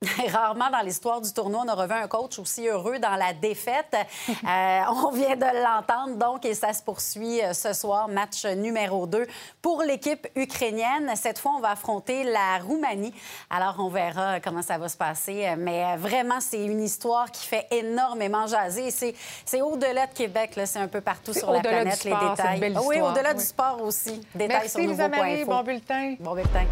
[0.32, 3.96] Rarement dans l'histoire du tournoi, on a revu un coach aussi heureux dans la défaite.
[4.48, 9.06] Euh, on vient de l'entendre, donc, et ça se poursuit euh, ce soir, match numéro
[9.06, 9.26] 2
[9.60, 11.10] pour l'équipe ukrainienne.
[11.16, 13.12] Cette fois, on va affronter la Roumanie.
[13.50, 15.54] Alors, on verra comment ça va se passer.
[15.58, 18.90] Mais euh, vraiment, c'est une histoire qui fait énormément jaser.
[18.90, 22.10] C'est- au-delà de Québec, là, c'est un peu partout sur la au-delà du planète, les
[22.12, 22.60] une détails.
[22.60, 23.38] belle oui, au-delà Oui.
[23.38, 24.20] du sport aussi.
[24.34, 25.44] Détails Merci, sur Lisa Marie.
[25.44, 26.14] Bon bulletin.
[26.20, 26.64] Bon bulletin.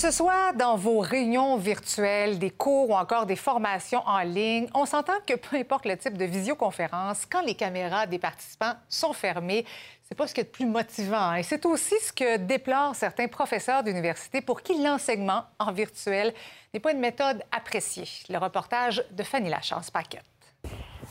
[0.00, 4.86] Ce soit dans vos réunions virtuelles, des cours ou encore des formations en ligne, on
[4.86, 9.66] s'entend que peu importe le type de visioconférence, quand les caméras des participants sont fermées,
[10.04, 11.18] c'est pas ce qui est de plus motivant.
[11.18, 11.34] hein.
[11.34, 16.32] Et c'est aussi ce que déplorent certains professeurs d'université pour qui l'enseignement en virtuel
[16.72, 18.08] n'est pas une méthode appréciée.
[18.30, 20.29] Le reportage de Fanny Lachance-Paquette.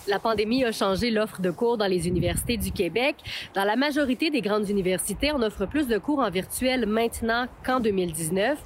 [0.07, 3.15] La pandémie a changé l'offre de cours dans les universités du Québec.
[3.53, 7.79] Dans la majorité des grandes universités, on offre plus de cours en virtuel maintenant qu'en
[7.79, 8.57] 2019.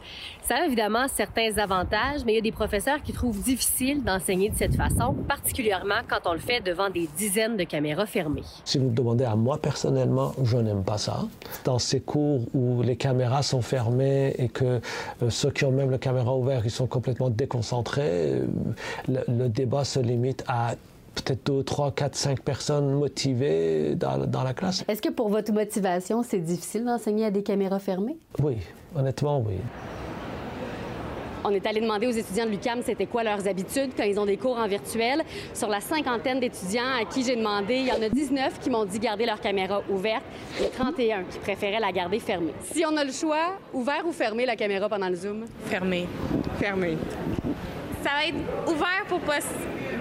[0.44, 4.50] Ça a évidemment certains avantages, mais il y a des professeurs qui trouvent difficile d'enseigner
[4.50, 8.44] de cette façon, particulièrement quand on le fait devant des dizaines de caméras fermées.
[8.64, 11.28] Si vous me demandez à moi personnellement, je n'aime pas ça.
[11.64, 14.80] Dans ces cours où les caméras sont fermées et que
[15.22, 18.46] euh, ceux qui ont même la caméra ouverte, ils sont complètement déconcentrés, euh,
[19.08, 20.76] le, le débat se limite à
[21.16, 24.84] peut-être deux, trois, quatre, cinq personnes motivées dans, dans la classe.
[24.88, 28.18] Est-ce que pour votre motivation, c'est difficile d'enseigner à des caméras fermées?
[28.42, 28.58] Oui,
[28.96, 29.56] honnêtement, oui.
[31.46, 34.26] On est allé demander aux étudiants de l'UCAM c'était quoi leurs habitudes quand ils ont
[34.26, 35.24] des cours en virtuel.
[35.54, 38.86] Sur la cinquantaine d'étudiants à qui j'ai demandé, il y en a 19 qui m'ont
[38.86, 40.24] dit garder leur caméra ouverte
[40.62, 42.54] et 31 qui préféraient la garder fermée.
[42.62, 45.44] Si on a le choix, ouvert ou fermé la caméra pendant le Zoom?
[45.66, 46.08] Fermé.
[46.60, 46.98] Fermé.
[48.04, 49.40] Ça va être ouvert pour pas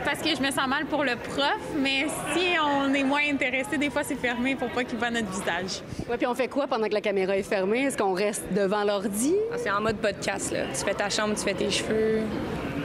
[0.05, 3.79] parce que je me sens mal pour le prof, mais si on est moins intéressé,
[3.79, 5.83] des fois c'est fermé pour pas qu'il voit notre visage.
[6.09, 7.83] Ouais, puis on fait quoi pendant que la caméra est fermée?
[7.85, 9.35] Est-ce qu'on reste devant l'ordi?
[9.53, 10.65] Ah, c'est en mode podcast, là.
[10.77, 12.23] Tu fais ta chambre, tu fais tes cheveux,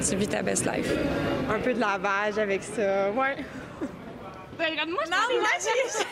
[0.08, 0.91] tu vis ta best life.
[1.49, 3.36] Un peu de lavage avec ça, ouais.
[4.57, 5.99] Ben, regarde-moi, je non, moi, j'ai...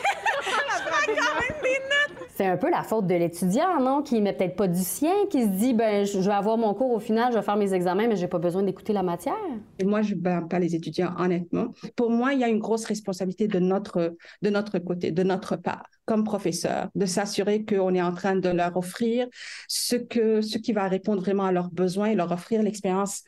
[0.46, 2.28] je prends quand même des notes.
[2.36, 4.02] C'est un peu la faute de l'étudiant, non?
[4.02, 6.92] Qui met peut-être pas du sien, qui se dit, ben, je vais avoir mon cours
[6.92, 9.34] au final, je vais faire mes examens, mais j'ai pas besoin d'écouter la matière.
[9.78, 11.68] Et moi, je ne blâme pas les étudiants, honnêtement.
[11.96, 15.56] Pour moi, il y a une grosse responsabilité de notre, de notre côté, de notre
[15.56, 19.26] part, comme professeur, de s'assurer qu'on est en train de leur offrir
[19.68, 23.22] ce, que, ce qui va répondre vraiment à leurs besoins et leur offrir l'expérience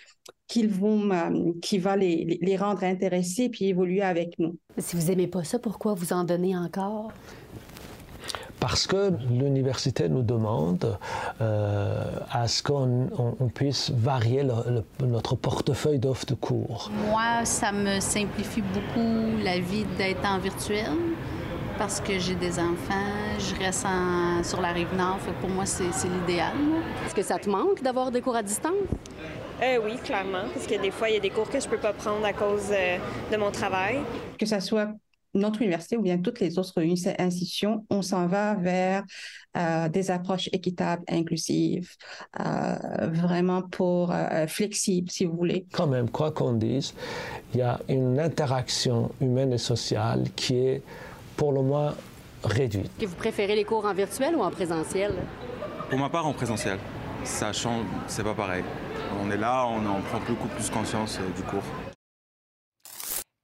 [0.46, 4.56] qu'ils vont, euh, qui va les, les rendre intéressés puis évoluer avec nous.
[4.78, 7.12] Si vous aimez pas ça, pourquoi vous en donnez encore?
[8.60, 10.98] Parce que l'université nous demande
[11.40, 16.90] euh, à ce qu'on on, on puisse varier le, le, notre portefeuille d'offres de cours.
[17.08, 20.90] Moi, ça me simplifie beaucoup la vie d'être en virtuel
[21.78, 25.18] parce que j'ai des enfants, je reste en, sur la rive nord.
[25.20, 26.52] Fait pour moi, c'est l'idéal.
[27.06, 28.74] Est-ce que ça te manque d'avoir des cours à distance?
[29.62, 31.70] Euh, oui, clairement, parce que des fois, il y a des cours que je ne
[31.70, 32.98] peux pas prendre à cause euh,
[33.32, 34.00] de mon travail.
[34.38, 34.88] Que ça soit
[35.34, 36.80] notre université ou bien toutes les autres
[37.18, 39.04] institutions, on s'en va vers
[39.56, 41.90] euh, des approches équitables, inclusives,
[42.40, 42.76] euh,
[43.12, 45.66] vraiment pour euh, flexibles, si vous voulez.
[45.72, 46.94] Quand même, quoi qu'on dise,
[47.52, 50.82] il y a une interaction humaine et sociale qui est
[51.38, 51.94] pour le moins
[52.44, 52.90] réduite.
[52.98, 55.14] Que vous préférez les cours en virtuel ou en présentiel?
[55.88, 56.78] Pour ma part, en présentiel.
[57.24, 58.64] Ça change, c'est pas pareil.
[59.22, 61.62] On est là, on en prend beaucoup plus conscience du cours.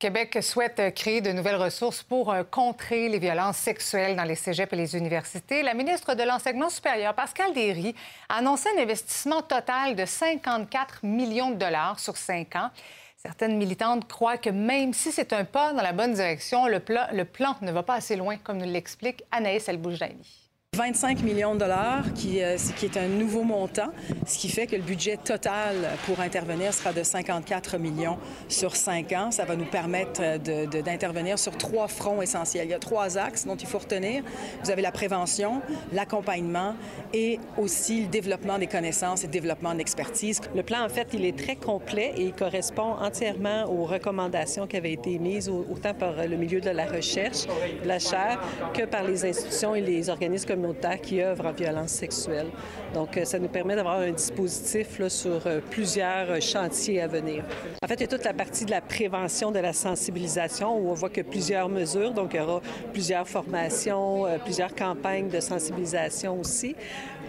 [0.00, 4.70] Québec souhaite créer de nouvelles ressources pour euh, contrer les violences sexuelles dans les cégeps
[4.72, 5.62] et les universités.
[5.62, 7.94] La ministre de l'Enseignement supérieur, Pascal Derry,
[8.28, 12.70] a annoncé un investissement total de 54 millions de dollars sur cinq ans.
[13.26, 17.56] Certaines militantes croient que même si c'est un pas dans la bonne direction, le, plan,
[17.62, 20.43] ne va pas assez loin, comme nous l'explique Anaïs Elboujdaini.
[20.74, 23.92] 25 millions de dollars, qui, euh, qui, est un nouveau montant,
[24.26, 29.12] ce qui fait que le budget total pour intervenir sera de 54 millions sur cinq
[29.12, 29.30] ans.
[29.30, 32.66] Ça va nous permettre d'intervenir de, de, sur trois fronts essentiels.
[32.66, 34.24] Il y a trois axes dont il faut retenir.
[34.64, 36.74] Vous avez la prévention, l'accompagnement
[37.12, 40.40] et aussi le développement des connaissances et le développement de l'expertise.
[40.56, 44.76] Le plan, en fait, il est très complet et il correspond entièrement aux recommandations qui
[44.76, 48.40] avaient été émises autant par le milieu de la recherche, de la chaire,
[48.72, 52.46] que par les institutions et les organismes comme qui œuvrent en violence sexuelle.
[52.94, 57.44] Donc, ça nous permet d'avoir un dispositif sur plusieurs chantiers à venir.
[57.82, 60.90] En fait, il y a toute la partie de la prévention, de la sensibilisation, où
[60.90, 62.60] on voit que plusieurs mesures, donc il y aura
[62.92, 66.76] plusieurs formations, plusieurs campagnes de sensibilisation aussi.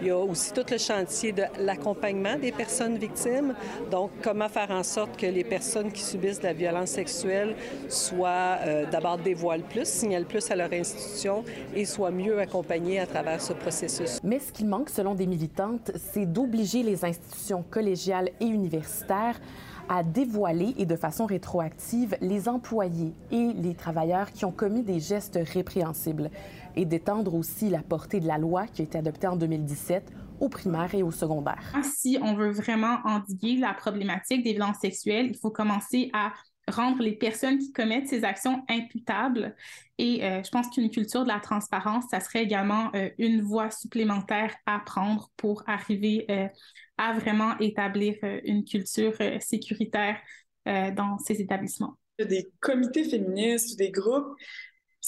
[0.00, 3.54] Il y a aussi tout le chantier de l'accompagnement des personnes victimes.
[3.90, 7.56] Donc, comment faire en sorte que les personnes qui subissent de la violence sexuelle
[7.88, 13.06] soient euh, d'abord dévoilent plus, signalent plus à leur institution et soient mieux accompagnées à
[13.06, 14.20] travers ce processus.
[14.22, 19.40] Mais ce qui manque, selon des militantes, c'est d'obliger les institutions collégiales et universitaires
[19.88, 25.00] à dévoiler et de façon rétroactive les employés et les travailleurs qui ont commis des
[25.00, 26.30] gestes répréhensibles
[26.76, 30.48] et d'étendre aussi la portée de la loi qui a été adoptée en 2017 au
[30.48, 31.72] primaire et au secondaire.
[31.82, 36.32] Si on veut vraiment endiguer la problématique des violences sexuelles, il faut commencer à
[36.68, 39.54] rendre les personnes qui commettent ces actions imputables.
[39.98, 43.70] Et euh, je pense qu'une culture de la transparence, ça serait également euh, une voie
[43.70, 46.48] supplémentaire à prendre pour arriver euh,
[46.98, 50.16] à vraiment établir une culture sécuritaire
[50.64, 51.96] dans ces établissements.
[52.18, 54.34] Il y a des comités féministes ou des groupes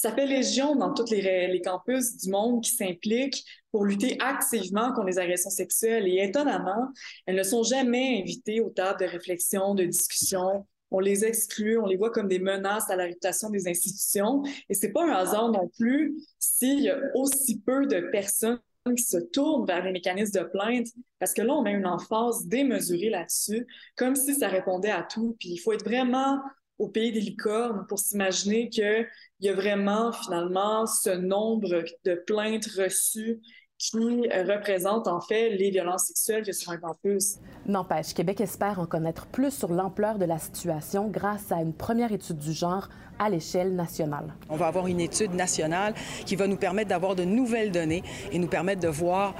[0.01, 5.09] ça fait légion dans tous les, campus du monde qui s'impliquent pour lutter activement contre
[5.09, 6.07] les agressions sexuelles.
[6.07, 6.87] Et étonnamment,
[7.27, 11.87] elles ne sont jamais invitées aux tables de réflexion, de discussion on les exclut, on
[11.87, 14.43] les voit comme des menaces à la réputation des institutions.
[14.71, 18.59] Et c'est pas un hasard non plus s'il y a aussi peu de personnes
[18.97, 20.87] qui se tournent vers les mécanismes de plainte,
[21.19, 25.37] parce que là, on met une emphase démesurée là-dessus, comme si ça répondait à tout.
[25.39, 26.41] Puis il faut être vraiment
[26.79, 29.07] au pays des licornes pour s'imaginer qu'il
[29.41, 33.41] y a vraiment, finalement, ce nombre de plaintes reçues
[33.79, 37.37] qui représente en fait les violences sexuelles sur un campus.
[37.67, 42.13] N'empêche, Québec espère en connaître plus sur l'ampleur de la situation grâce à une première
[42.13, 42.89] étude du genre
[43.21, 44.35] à l'échelle nationale.
[44.49, 45.95] On va avoir une étude nationale
[46.27, 48.03] qui va nous permettre d'avoir de nouvelles données
[48.33, 49.35] et nous permettre de voir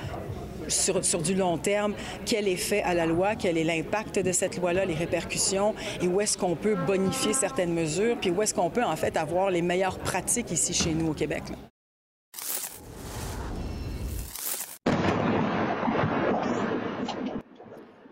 [0.69, 1.95] sur, du long terme,
[2.25, 6.21] quel effet à la loi, quel est l'impact de cette loi-là, les répercussions, et où
[6.21, 9.63] est-ce qu'on peut bonifier certaines mesures, puis où est-ce qu'on peut en fait avoir les
[9.63, 11.43] meilleures pratiques ici chez nous au Québec.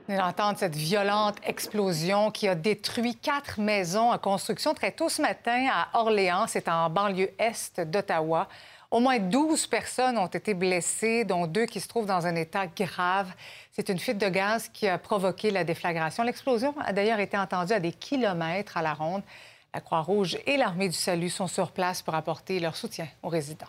[0.09, 5.21] On entendre cette violente explosion qui a détruit quatre maisons en construction très tôt ce
[5.21, 6.47] matin à Orléans.
[6.47, 8.49] C'est en banlieue est d'Ottawa.
[8.97, 12.67] Au moins 12 personnes ont été blessées, dont deux qui se trouvent dans un état
[12.67, 13.31] grave.
[13.71, 16.23] C'est une fuite de gaz qui a provoqué la déflagration.
[16.23, 19.21] L'explosion a d'ailleurs été entendue à des kilomètres à la ronde.
[19.75, 23.69] La Croix-Rouge et l'Armée du Salut sont sur place pour apporter leur soutien aux résidents.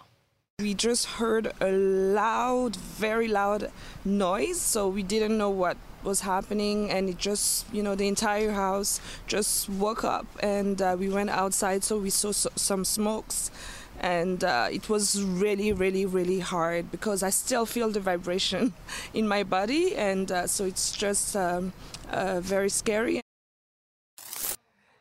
[0.62, 3.70] We just heard a loud, very loud
[4.06, 5.76] noise, so we didn't know what
[6.06, 10.96] was happening and it just you know the entire house just woke up and uh,
[10.98, 13.52] we went outside so we saw so some smokes
[14.00, 18.74] and uh, it was really really really hard because i still feel the vibration
[19.14, 19.96] in my body.
[19.96, 21.74] And uh, so it's just um,
[22.10, 23.22] uh, very scary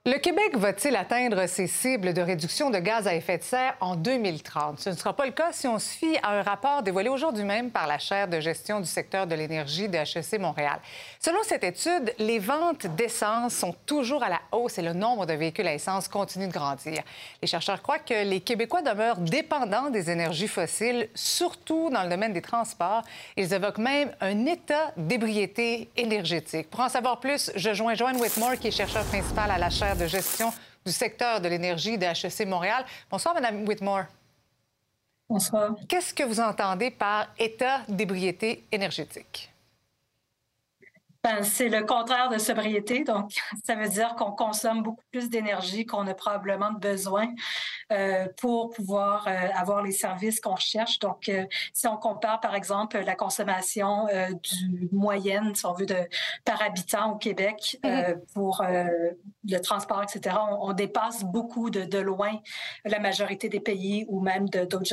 [0.09, 3.96] Le Québec va-t-il atteindre ses cibles de réduction de gaz à effet de serre en
[3.96, 4.78] 2030?
[4.78, 7.42] Ce ne sera pas le cas si on se fie à un rapport dévoilé aujourd'hui
[7.42, 10.78] même par la chaire de gestion du secteur de l'énergie de HEC Montréal.
[11.18, 15.32] Selon cette étude, les ventes d'essence sont toujours à la hausse et le nombre de
[15.32, 17.02] véhicules à essence continue de grandir.
[17.42, 22.32] Les chercheurs croient que les Québécois demeurent dépendants des énergies fossiles, surtout dans le domaine
[22.32, 23.02] des transports.
[23.36, 26.70] Ils évoquent même un état d'ébriété énergétique.
[26.70, 29.95] Pour en savoir plus, je joins Joanne Whitmore, qui est chercheur principal à la chaire
[29.97, 30.53] de gestion
[30.84, 32.84] du secteur de l'énergie de HEC Montréal.
[33.11, 34.05] Bonsoir, Madame Whitmore.
[35.28, 35.74] Bonsoir.
[35.88, 39.51] Qu'est-ce que vous entendez par état d'ébriété énergétique?
[41.26, 43.02] Ben, c'est le contraire de sobriété.
[43.02, 43.32] Donc,
[43.64, 47.26] ça veut dire qu'on consomme beaucoup plus d'énergie qu'on a probablement besoin
[47.90, 51.00] euh, pour pouvoir euh, avoir les services qu'on cherche.
[51.00, 54.06] Donc, euh, si on compare, par exemple, la consommation
[54.40, 55.96] du moyenne, si on veut, de,
[56.44, 58.18] par habitant au Québec mm-hmm.
[58.32, 62.38] pour le transport, etc., on, dépasse beaucoup de, de, loin
[62.84, 64.84] la majorité des pays ou même d'autres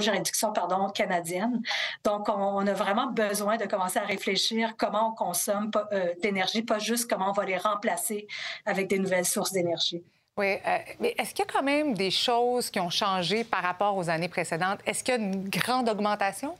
[0.00, 1.60] juridictions pardon, canadiennes.
[2.04, 6.62] Donc, on, on, a vraiment besoin de commencer à réfléchir comment on consomme euh, d'énergie,
[6.62, 8.26] pas juste comment on va les remplacer
[8.66, 10.02] avec des nouvelles sources d'énergie.
[10.36, 13.62] Oui, euh, mais est-ce qu'il y a quand même des choses qui ont changé par
[13.62, 14.80] rapport aux années précédentes?
[14.84, 16.56] Est-ce qu'il y a une grande augmentation?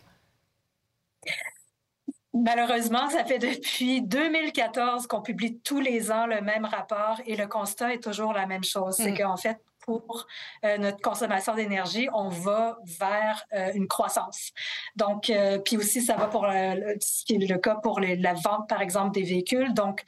[2.33, 7.47] Malheureusement, ça fait depuis 2014 qu'on publie tous les ans le même rapport et le
[7.47, 8.95] constat est toujours la même chose.
[8.97, 9.19] C'est hmm.
[9.19, 10.27] qu'en fait, pour
[10.65, 14.51] euh, notre consommation d'énergie, on va vers euh, une croissance.
[14.97, 18.69] Donc, euh, puis aussi, ça va pour ce qui est le cas pour la vente,
[18.69, 19.75] par exemple, des véhicules.
[19.75, 20.03] Donc,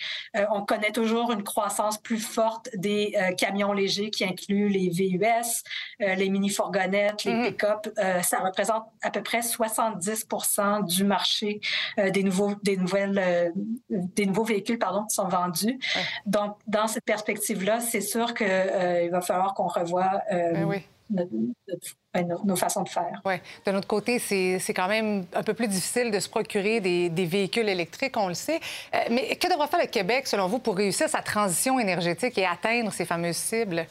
[0.51, 5.63] on connaît toujours une croissance plus forte des camions légers qui incluent les VUS,
[5.99, 7.49] les mini-fourgonnettes, les mm-hmm.
[7.49, 7.89] pick-up.
[8.23, 10.27] ça représente à peu près 70
[10.85, 11.61] du marché
[11.97, 13.53] des nouveaux, des nouvelles,
[13.89, 15.79] des nouveaux véhicules, pardon, qui sont vendus.
[16.27, 20.83] Donc, dans cette perspective-là, c'est sûr qu'il va falloir qu'on revoit euh, ben
[22.13, 23.21] ben, nos, façons de faire.
[23.25, 23.35] Oui.
[23.65, 27.69] De notre côté, c'est quand même un peu plus difficile de se procurer des, véhicules
[27.69, 28.61] électriques, on le sait.
[28.95, 32.47] Euh, mais que devra faire le Québec, selon vous, pour réussir sa transition énergétique et
[32.47, 33.87] atteindre ces fameuses cibles?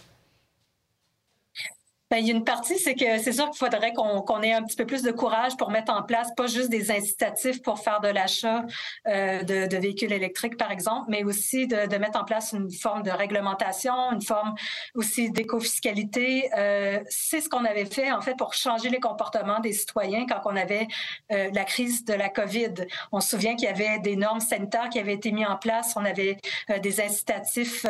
[2.16, 4.64] Ben, il y a une partie, c'est que c'est sûr qu'il faudrait qu'on ait un
[4.64, 8.00] petit peu plus de courage pour mettre en place pas juste des incitatifs pour faire
[8.00, 8.64] de l'achat
[9.06, 13.12] euh, de, véhicules électriques, par exemple, mais aussi de, mettre en place une forme de
[13.12, 14.56] réglementation, une forme
[14.94, 16.50] aussi d'éco-fiscalité.
[16.58, 20.40] Euh, c'est ce qu'on avait fait, en fait, pour changer les comportements des citoyens quand
[20.46, 20.88] on avait
[21.34, 22.76] euh, la crise de la COVID.
[23.12, 25.96] On se souvient qu'il y avait des normes sanitaires qui avaient été mises en place.
[25.98, 26.38] On avait
[26.70, 27.86] euh, des incitatifs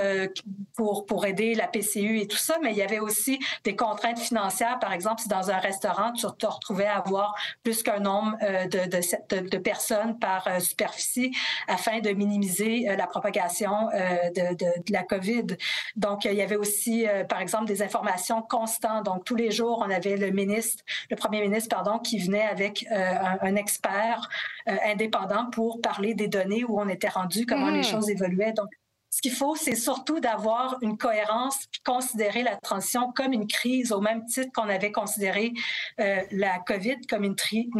[0.76, 4.14] pour, pour aider la PCU et tout ça, mais il y avait aussi des contraintes
[4.20, 8.36] financière, par exemple, si dans un restaurant, tu te retrouvais à avoir plus qu'un nombre
[8.41, 11.36] euh, de, de, de, personnes par euh, superficie
[11.68, 13.89] afin de minimiser euh, la propagation
[14.36, 15.57] de, de, la COVID.
[15.95, 19.05] Donc, il y avait aussi, par exemple, des informations constantes.
[19.05, 22.86] Donc, tous les jours, on avait le ministre, le premier ministre, pardon, qui venait avec
[22.91, 24.30] un, un, expert
[24.66, 27.84] indépendant pour parler des données où on était rendu, comment les hmm.
[27.84, 28.53] choses évoluaient.
[28.53, 28.70] Donc,
[29.16, 33.93] Ce qu'il faut, c'est surtout d'avoir une cohérence, puis considérer la transition comme une crise
[33.93, 35.53] au même titre qu'on avait considéré
[36.01, 37.36] euh, la COVID comme une,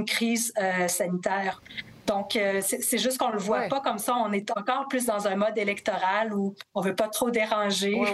[0.06, 1.62] crise euh, sanitaire.
[2.06, 4.16] Donc, euh, c'est juste qu'on le voit pas comme ça.
[4.16, 7.96] On est encore plus dans un mode électoral où on veut pas trop déranger.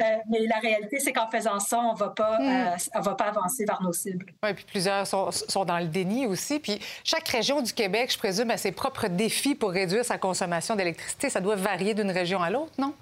[0.00, 2.08] Euh, mais la réalité, c'est qu'en faisant ça, on hmm.
[2.20, 4.26] euh, on va pas avancer vers nos cibles.
[4.42, 6.58] Oui, puis plusieurs sont, sont, dans le déni aussi.
[6.58, 10.74] Puis chaque région du Québec, je présume, a ses propres défis pour réduire sa consommation
[10.74, 11.30] d'électricité.
[11.30, 12.94] Ça doit varier d'une région à l'autre, non?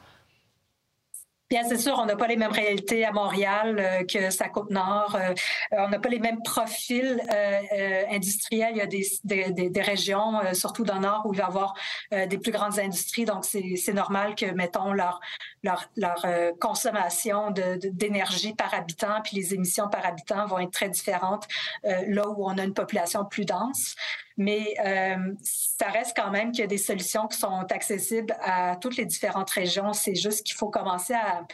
[1.52, 4.70] Bien, c'est sûr, on n'a pas les mêmes réalités à Montréal euh, que sa côte
[4.70, 5.14] nord.
[5.16, 5.34] Euh,
[5.72, 8.70] on n'a pas les mêmes profils euh, industriels.
[8.70, 11.74] Il y a des, des, régions, surtout dans le nord, où il va y avoir
[12.10, 13.26] des plus grandes industries.
[13.26, 15.20] Donc, c'est normal que, mettons, leur,
[15.62, 16.24] leur
[16.58, 21.46] consommation d'énergie par habitant puis les émissions par habitant vont être très différentes
[21.82, 23.94] là où on a une population plus dense.
[24.36, 28.76] Mais euh, ça reste quand même qu'il y a des solutions qui sont accessibles à
[28.76, 29.92] toutes les différentes régions.
[29.92, 31.44] C'est juste qu'il faut commencer à,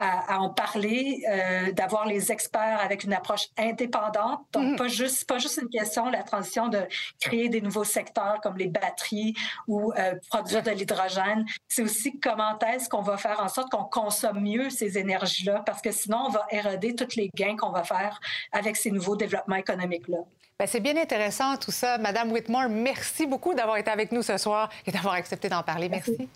[0.00, 4.40] à, en parler, euh, d'avoir les experts avec une approche indépendante.
[4.52, 4.76] Donc, mm-hmm.
[4.76, 6.86] pas juste pas juste une question la transition de
[7.20, 9.34] créer des nouveaux secteurs comme les batteries
[9.66, 11.44] ou euh, produire de l'hydrogène.
[11.66, 15.82] C'est aussi comment est-ce qu'on va faire en sorte qu'on consomme mieux ces énergies-là, parce
[15.82, 18.20] que sinon on va éroder tous les gains qu'on va faire
[18.52, 20.18] avec ces nouveaux développements économiques-là.
[20.58, 21.98] Ben, c'est bien intéressant tout ça.
[21.98, 25.88] Madame Whitmore, merci beaucoup d'avoir été avec nous ce soir et d'avoir accepté d'en parler.
[25.88, 26.28] Merci.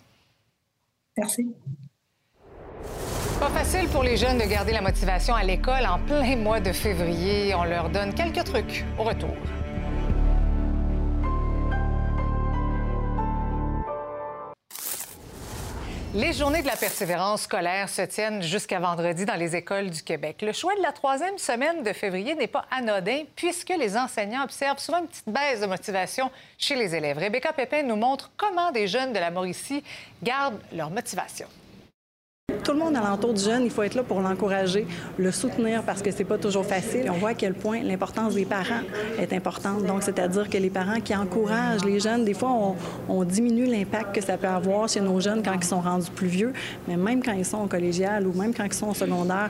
[1.17, 1.53] Merci.
[3.37, 6.71] Pas facile pour les jeunes de garder la motivation à l'école en plein mois de
[6.71, 7.53] février.
[7.53, 9.35] On leur donne quelques trucs au retour.
[16.15, 20.43] Les journées de la persévérance scolaire se tiennent jusqu'à vendredi dans les écoles du Québec.
[20.43, 24.77] Le choix de la troisième semaine de février n'est pas anodin puisque les enseignants observent
[24.77, 27.17] souvent une petite baisse de motivation chez les élèves.
[27.17, 29.83] Rebecca Pépin nous montre comment des jeunes de la Mauricie
[30.21, 31.47] gardent leur motivation.
[32.63, 34.85] Tout le monde alentour du jeune, il faut être là pour l'encourager,
[35.17, 37.09] le soutenir parce que c'est pas toujours facile.
[37.09, 38.81] on voit à quel point l'importance des parents
[39.17, 39.85] est importante.
[39.85, 42.75] Donc, c'est-à-dire que les parents qui encouragent les jeunes, des fois,
[43.07, 46.27] on, diminue l'impact que ça peut avoir chez nos jeunes quand ils sont rendus plus
[46.27, 46.51] vieux.
[46.89, 49.49] Mais même quand ils sont au collégial ou même quand ils sont au secondaire,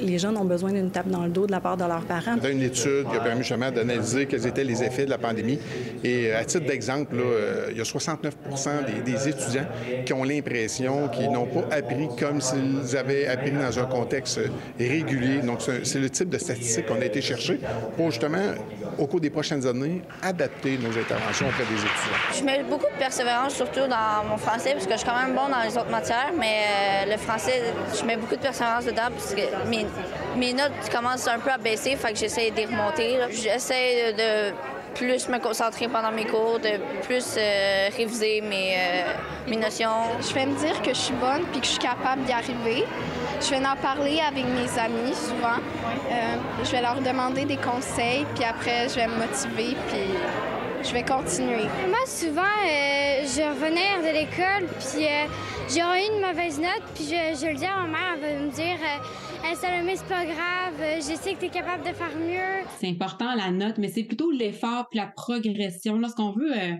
[0.00, 2.36] les jeunes ont besoin d'une tape dans le dos de la part de leurs parents.
[2.36, 5.10] Il y a une étude qui a permis justement d'analyser quels étaient les effets de
[5.10, 5.58] la pandémie.
[6.04, 8.36] Et à titre d'exemple, euh, il y a 69
[8.86, 9.66] des, des étudiants
[10.06, 14.40] qui ont l'impression qu'ils n'ont pas appris comme s'ils avaient appris dans un contexte
[14.78, 15.38] régulier.
[15.38, 17.58] Donc, c'est le type de statistique qu'on a été chercher
[17.96, 18.52] pour justement,
[18.98, 22.38] au cours des prochaines années, adapter nos interventions auprès des étudiants.
[22.38, 25.34] Je mets beaucoup de persévérance, surtout dans mon français, parce que je suis quand même
[25.34, 27.62] bon dans les autres matières, mais euh, le français,
[27.98, 29.40] je mets beaucoup de persévérance dedans, parce que
[30.36, 33.18] mes, notes commencent un peu à baisser, fait que j'essaie de remonter.
[33.30, 34.54] J'essaie de
[34.98, 39.12] plus me concentrer pendant mes cours, de plus euh, réviser mes, euh,
[39.48, 40.18] mes notions.
[40.20, 42.84] Je vais me dire que je suis bonne puis que je suis capable d'y arriver.
[43.40, 45.60] Je vais en parler avec mes amis souvent.
[46.10, 50.08] Euh, je vais leur demander des conseils, puis après, je vais me motiver, puis
[50.82, 51.68] je vais continuer.
[51.86, 55.06] Moi, souvent, je revenais de l'école, puis
[55.68, 58.44] j'aurais eu une mauvaise note, puis je, je, le dis à ma mère, elle va
[58.46, 58.78] me dire
[59.44, 62.66] Hey, Salomé, c'est pas grave, je sais que tu es capable de faire mieux.
[62.78, 65.98] C'est important la note, mais c'est plutôt l'effort puis la progression.
[65.98, 66.74] Lorsqu'on veut euh,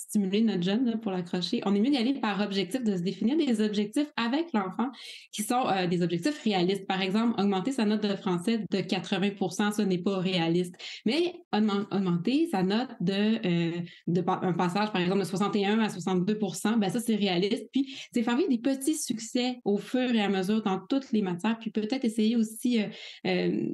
[0.00, 3.36] stimuler notre jeune pour l'accrocher, on est mieux d'y aller par objectif, de se définir
[3.36, 4.90] des objectifs avec l'enfant
[5.30, 6.86] qui sont euh, des objectifs réalistes.
[6.86, 10.74] Par exemple, augmenter sa note de français de 80% ce n'est pas réaliste.
[11.04, 13.12] Mais augmenter sa note de,
[13.46, 17.66] euh, de un passage, par exemple, de 61 à 62% ben ça, c'est réaliste.
[17.72, 21.58] Puis, c'est faire des petits succès au fur et à mesure dans toutes les matières,
[21.58, 22.82] puis peut-être essayer aussi
[23.26, 23.68] euh,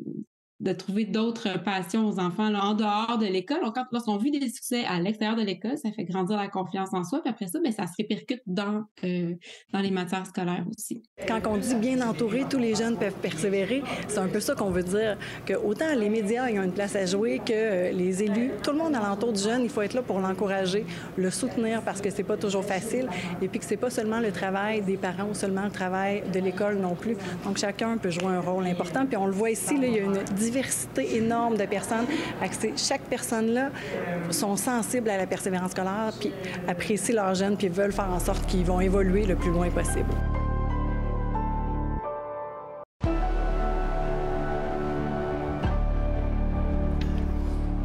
[0.61, 3.61] de trouver d'autres passions aux enfants là, en dehors de l'école.
[3.93, 7.21] Lorsqu'on vit des succès à l'extérieur de l'école, ça fait grandir la confiance en soi.
[7.21, 9.35] Puis après ça, bien, ça se répercute dans, euh,
[9.73, 11.03] dans les matières scolaires aussi.
[11.29, 14.71] Quand on dit bien entouré, tous les jeunes peuvent persévérer, c'est un peu ça qu'on
[14.71, 15.19] veut dire.
[15.45, 18.71] Que autant les médias ils ont une place à jouer que euh, les élus, tout
[18.71, 20.87] le monde alentour du jeune, il faut être là pour l'encourager,
[21.17, 23.09] le soutenir parce que c'est pas toujours facile.
[23.43, 26.41] Et puis que c'est pas seulement le travail des parents ou seulement le travail de
[26.41, 27.17] l'école non plus.
[27.45, 29.07] Donc chacun peut jouer un rôle important.
[29.07, 32.07] Puis on le voit ici, là, il y a une diversité énorme de personnes.
[32.77, 33.71] Chaque personne-là
[34.31, 36.33] sont sensibles à la persévérance scolaire, puis
[36.69, 40.11] apprécient leurs jeunes, puis veulent faire en sorte qu'ils vont évoluer le plus loin possible.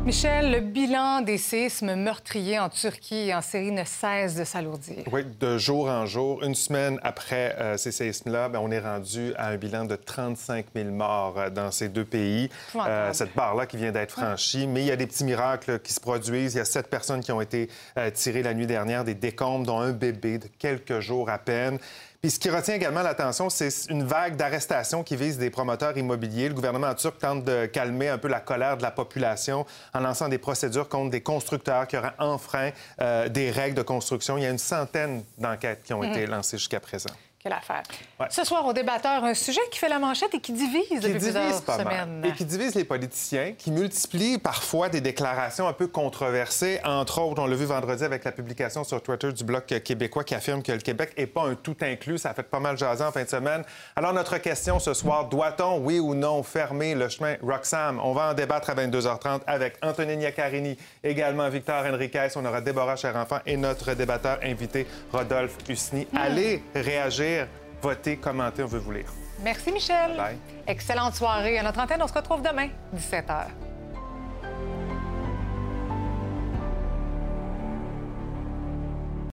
[0.04, 5.04] Michel, le bilan des séismes meurtriers en Turquie et en Syrie ne cesse de s'alourdir.
[5.12, 9.32] Oui, de jour en jour, une semaine après euh, ces séismes-là, ben, on est rendu
[9.38, 12.49] à un bilan de 35 000 morts euh, dans ces deux pays.
[12.76, 14.66] Euh, cette barre-là qui vient d'être franchie.
[14.66, 16.56] Mais il y a des petits miracles qui se produisent.
[16.56, 17.70] Il y a sept personnes qui ont été
[18.16, 21.78] tirées la nuit dernière, des décombres, dont un bébé de quelques jours à peine.
[22.22, 26.50] Puis ce qui retient également l'attention, c'est une vague d'arrestations qui vise des promoteurs immobiliers.
[26.50, 30.30] Le gouvernement turc tente de calmer un peu la colère de la population en lançant
[30.30, 32.70] des procédures contre des constructeurs qui auraient enfreint
[33.02, 34.38] euh, des règles de construction.
[34.38, 36.12] Il y a une centaine d'enquêtes qui ont Mhm.
[36.12, 37.10] été lancées jusqu'à présent.
[38.30, 41.20] Ce soir, au débatteur, un sujet qui fait la manchette et qui divise qui depuis
[41.20, 42.20] plusieurs divise pas semaines.
[42.20, 42.30] mal.
[42.30, 46.80] Et qui divise les politiciens, qui multiplient parfois des déclarations un peu controversées.
[46.84, 50.36] Entre autres, on l'a vu vendredi avec la publication sur Twitter du Bloc québécois qui
[50.36, 52.20] affirme que le Québec n'est pas un tout inclus.
[52.20, 53.64] Ça a fait pas mal jaser en fin de semaine.
[53.96, 57.36] Alors, notre question ce soir, doit-on, oui ou non, fermer le chemin?
[57.42, 58.00] Roxham?
[58.04, 62.28] On va en débattre à 22h30 avec Anthony Niacarini, également Victor Henriquez.
[62.36, 66.08] On aura Déborah Cherenfant et notre débatteur invité, Rodolphe Husny.
[66.12, 66.18] Hmm.
[66.18, 67.31] Allez réagir,
[67.82, 69.12] votez, commentez, on veut vous lire.
[69.42, 70.16] Merci, Michel.
[70.16, 70.38] Bye.
[70.68, 71.58] Excellente soirée.
[71.58, 73.48] À notre antenne, on se retrouve demain, 17h.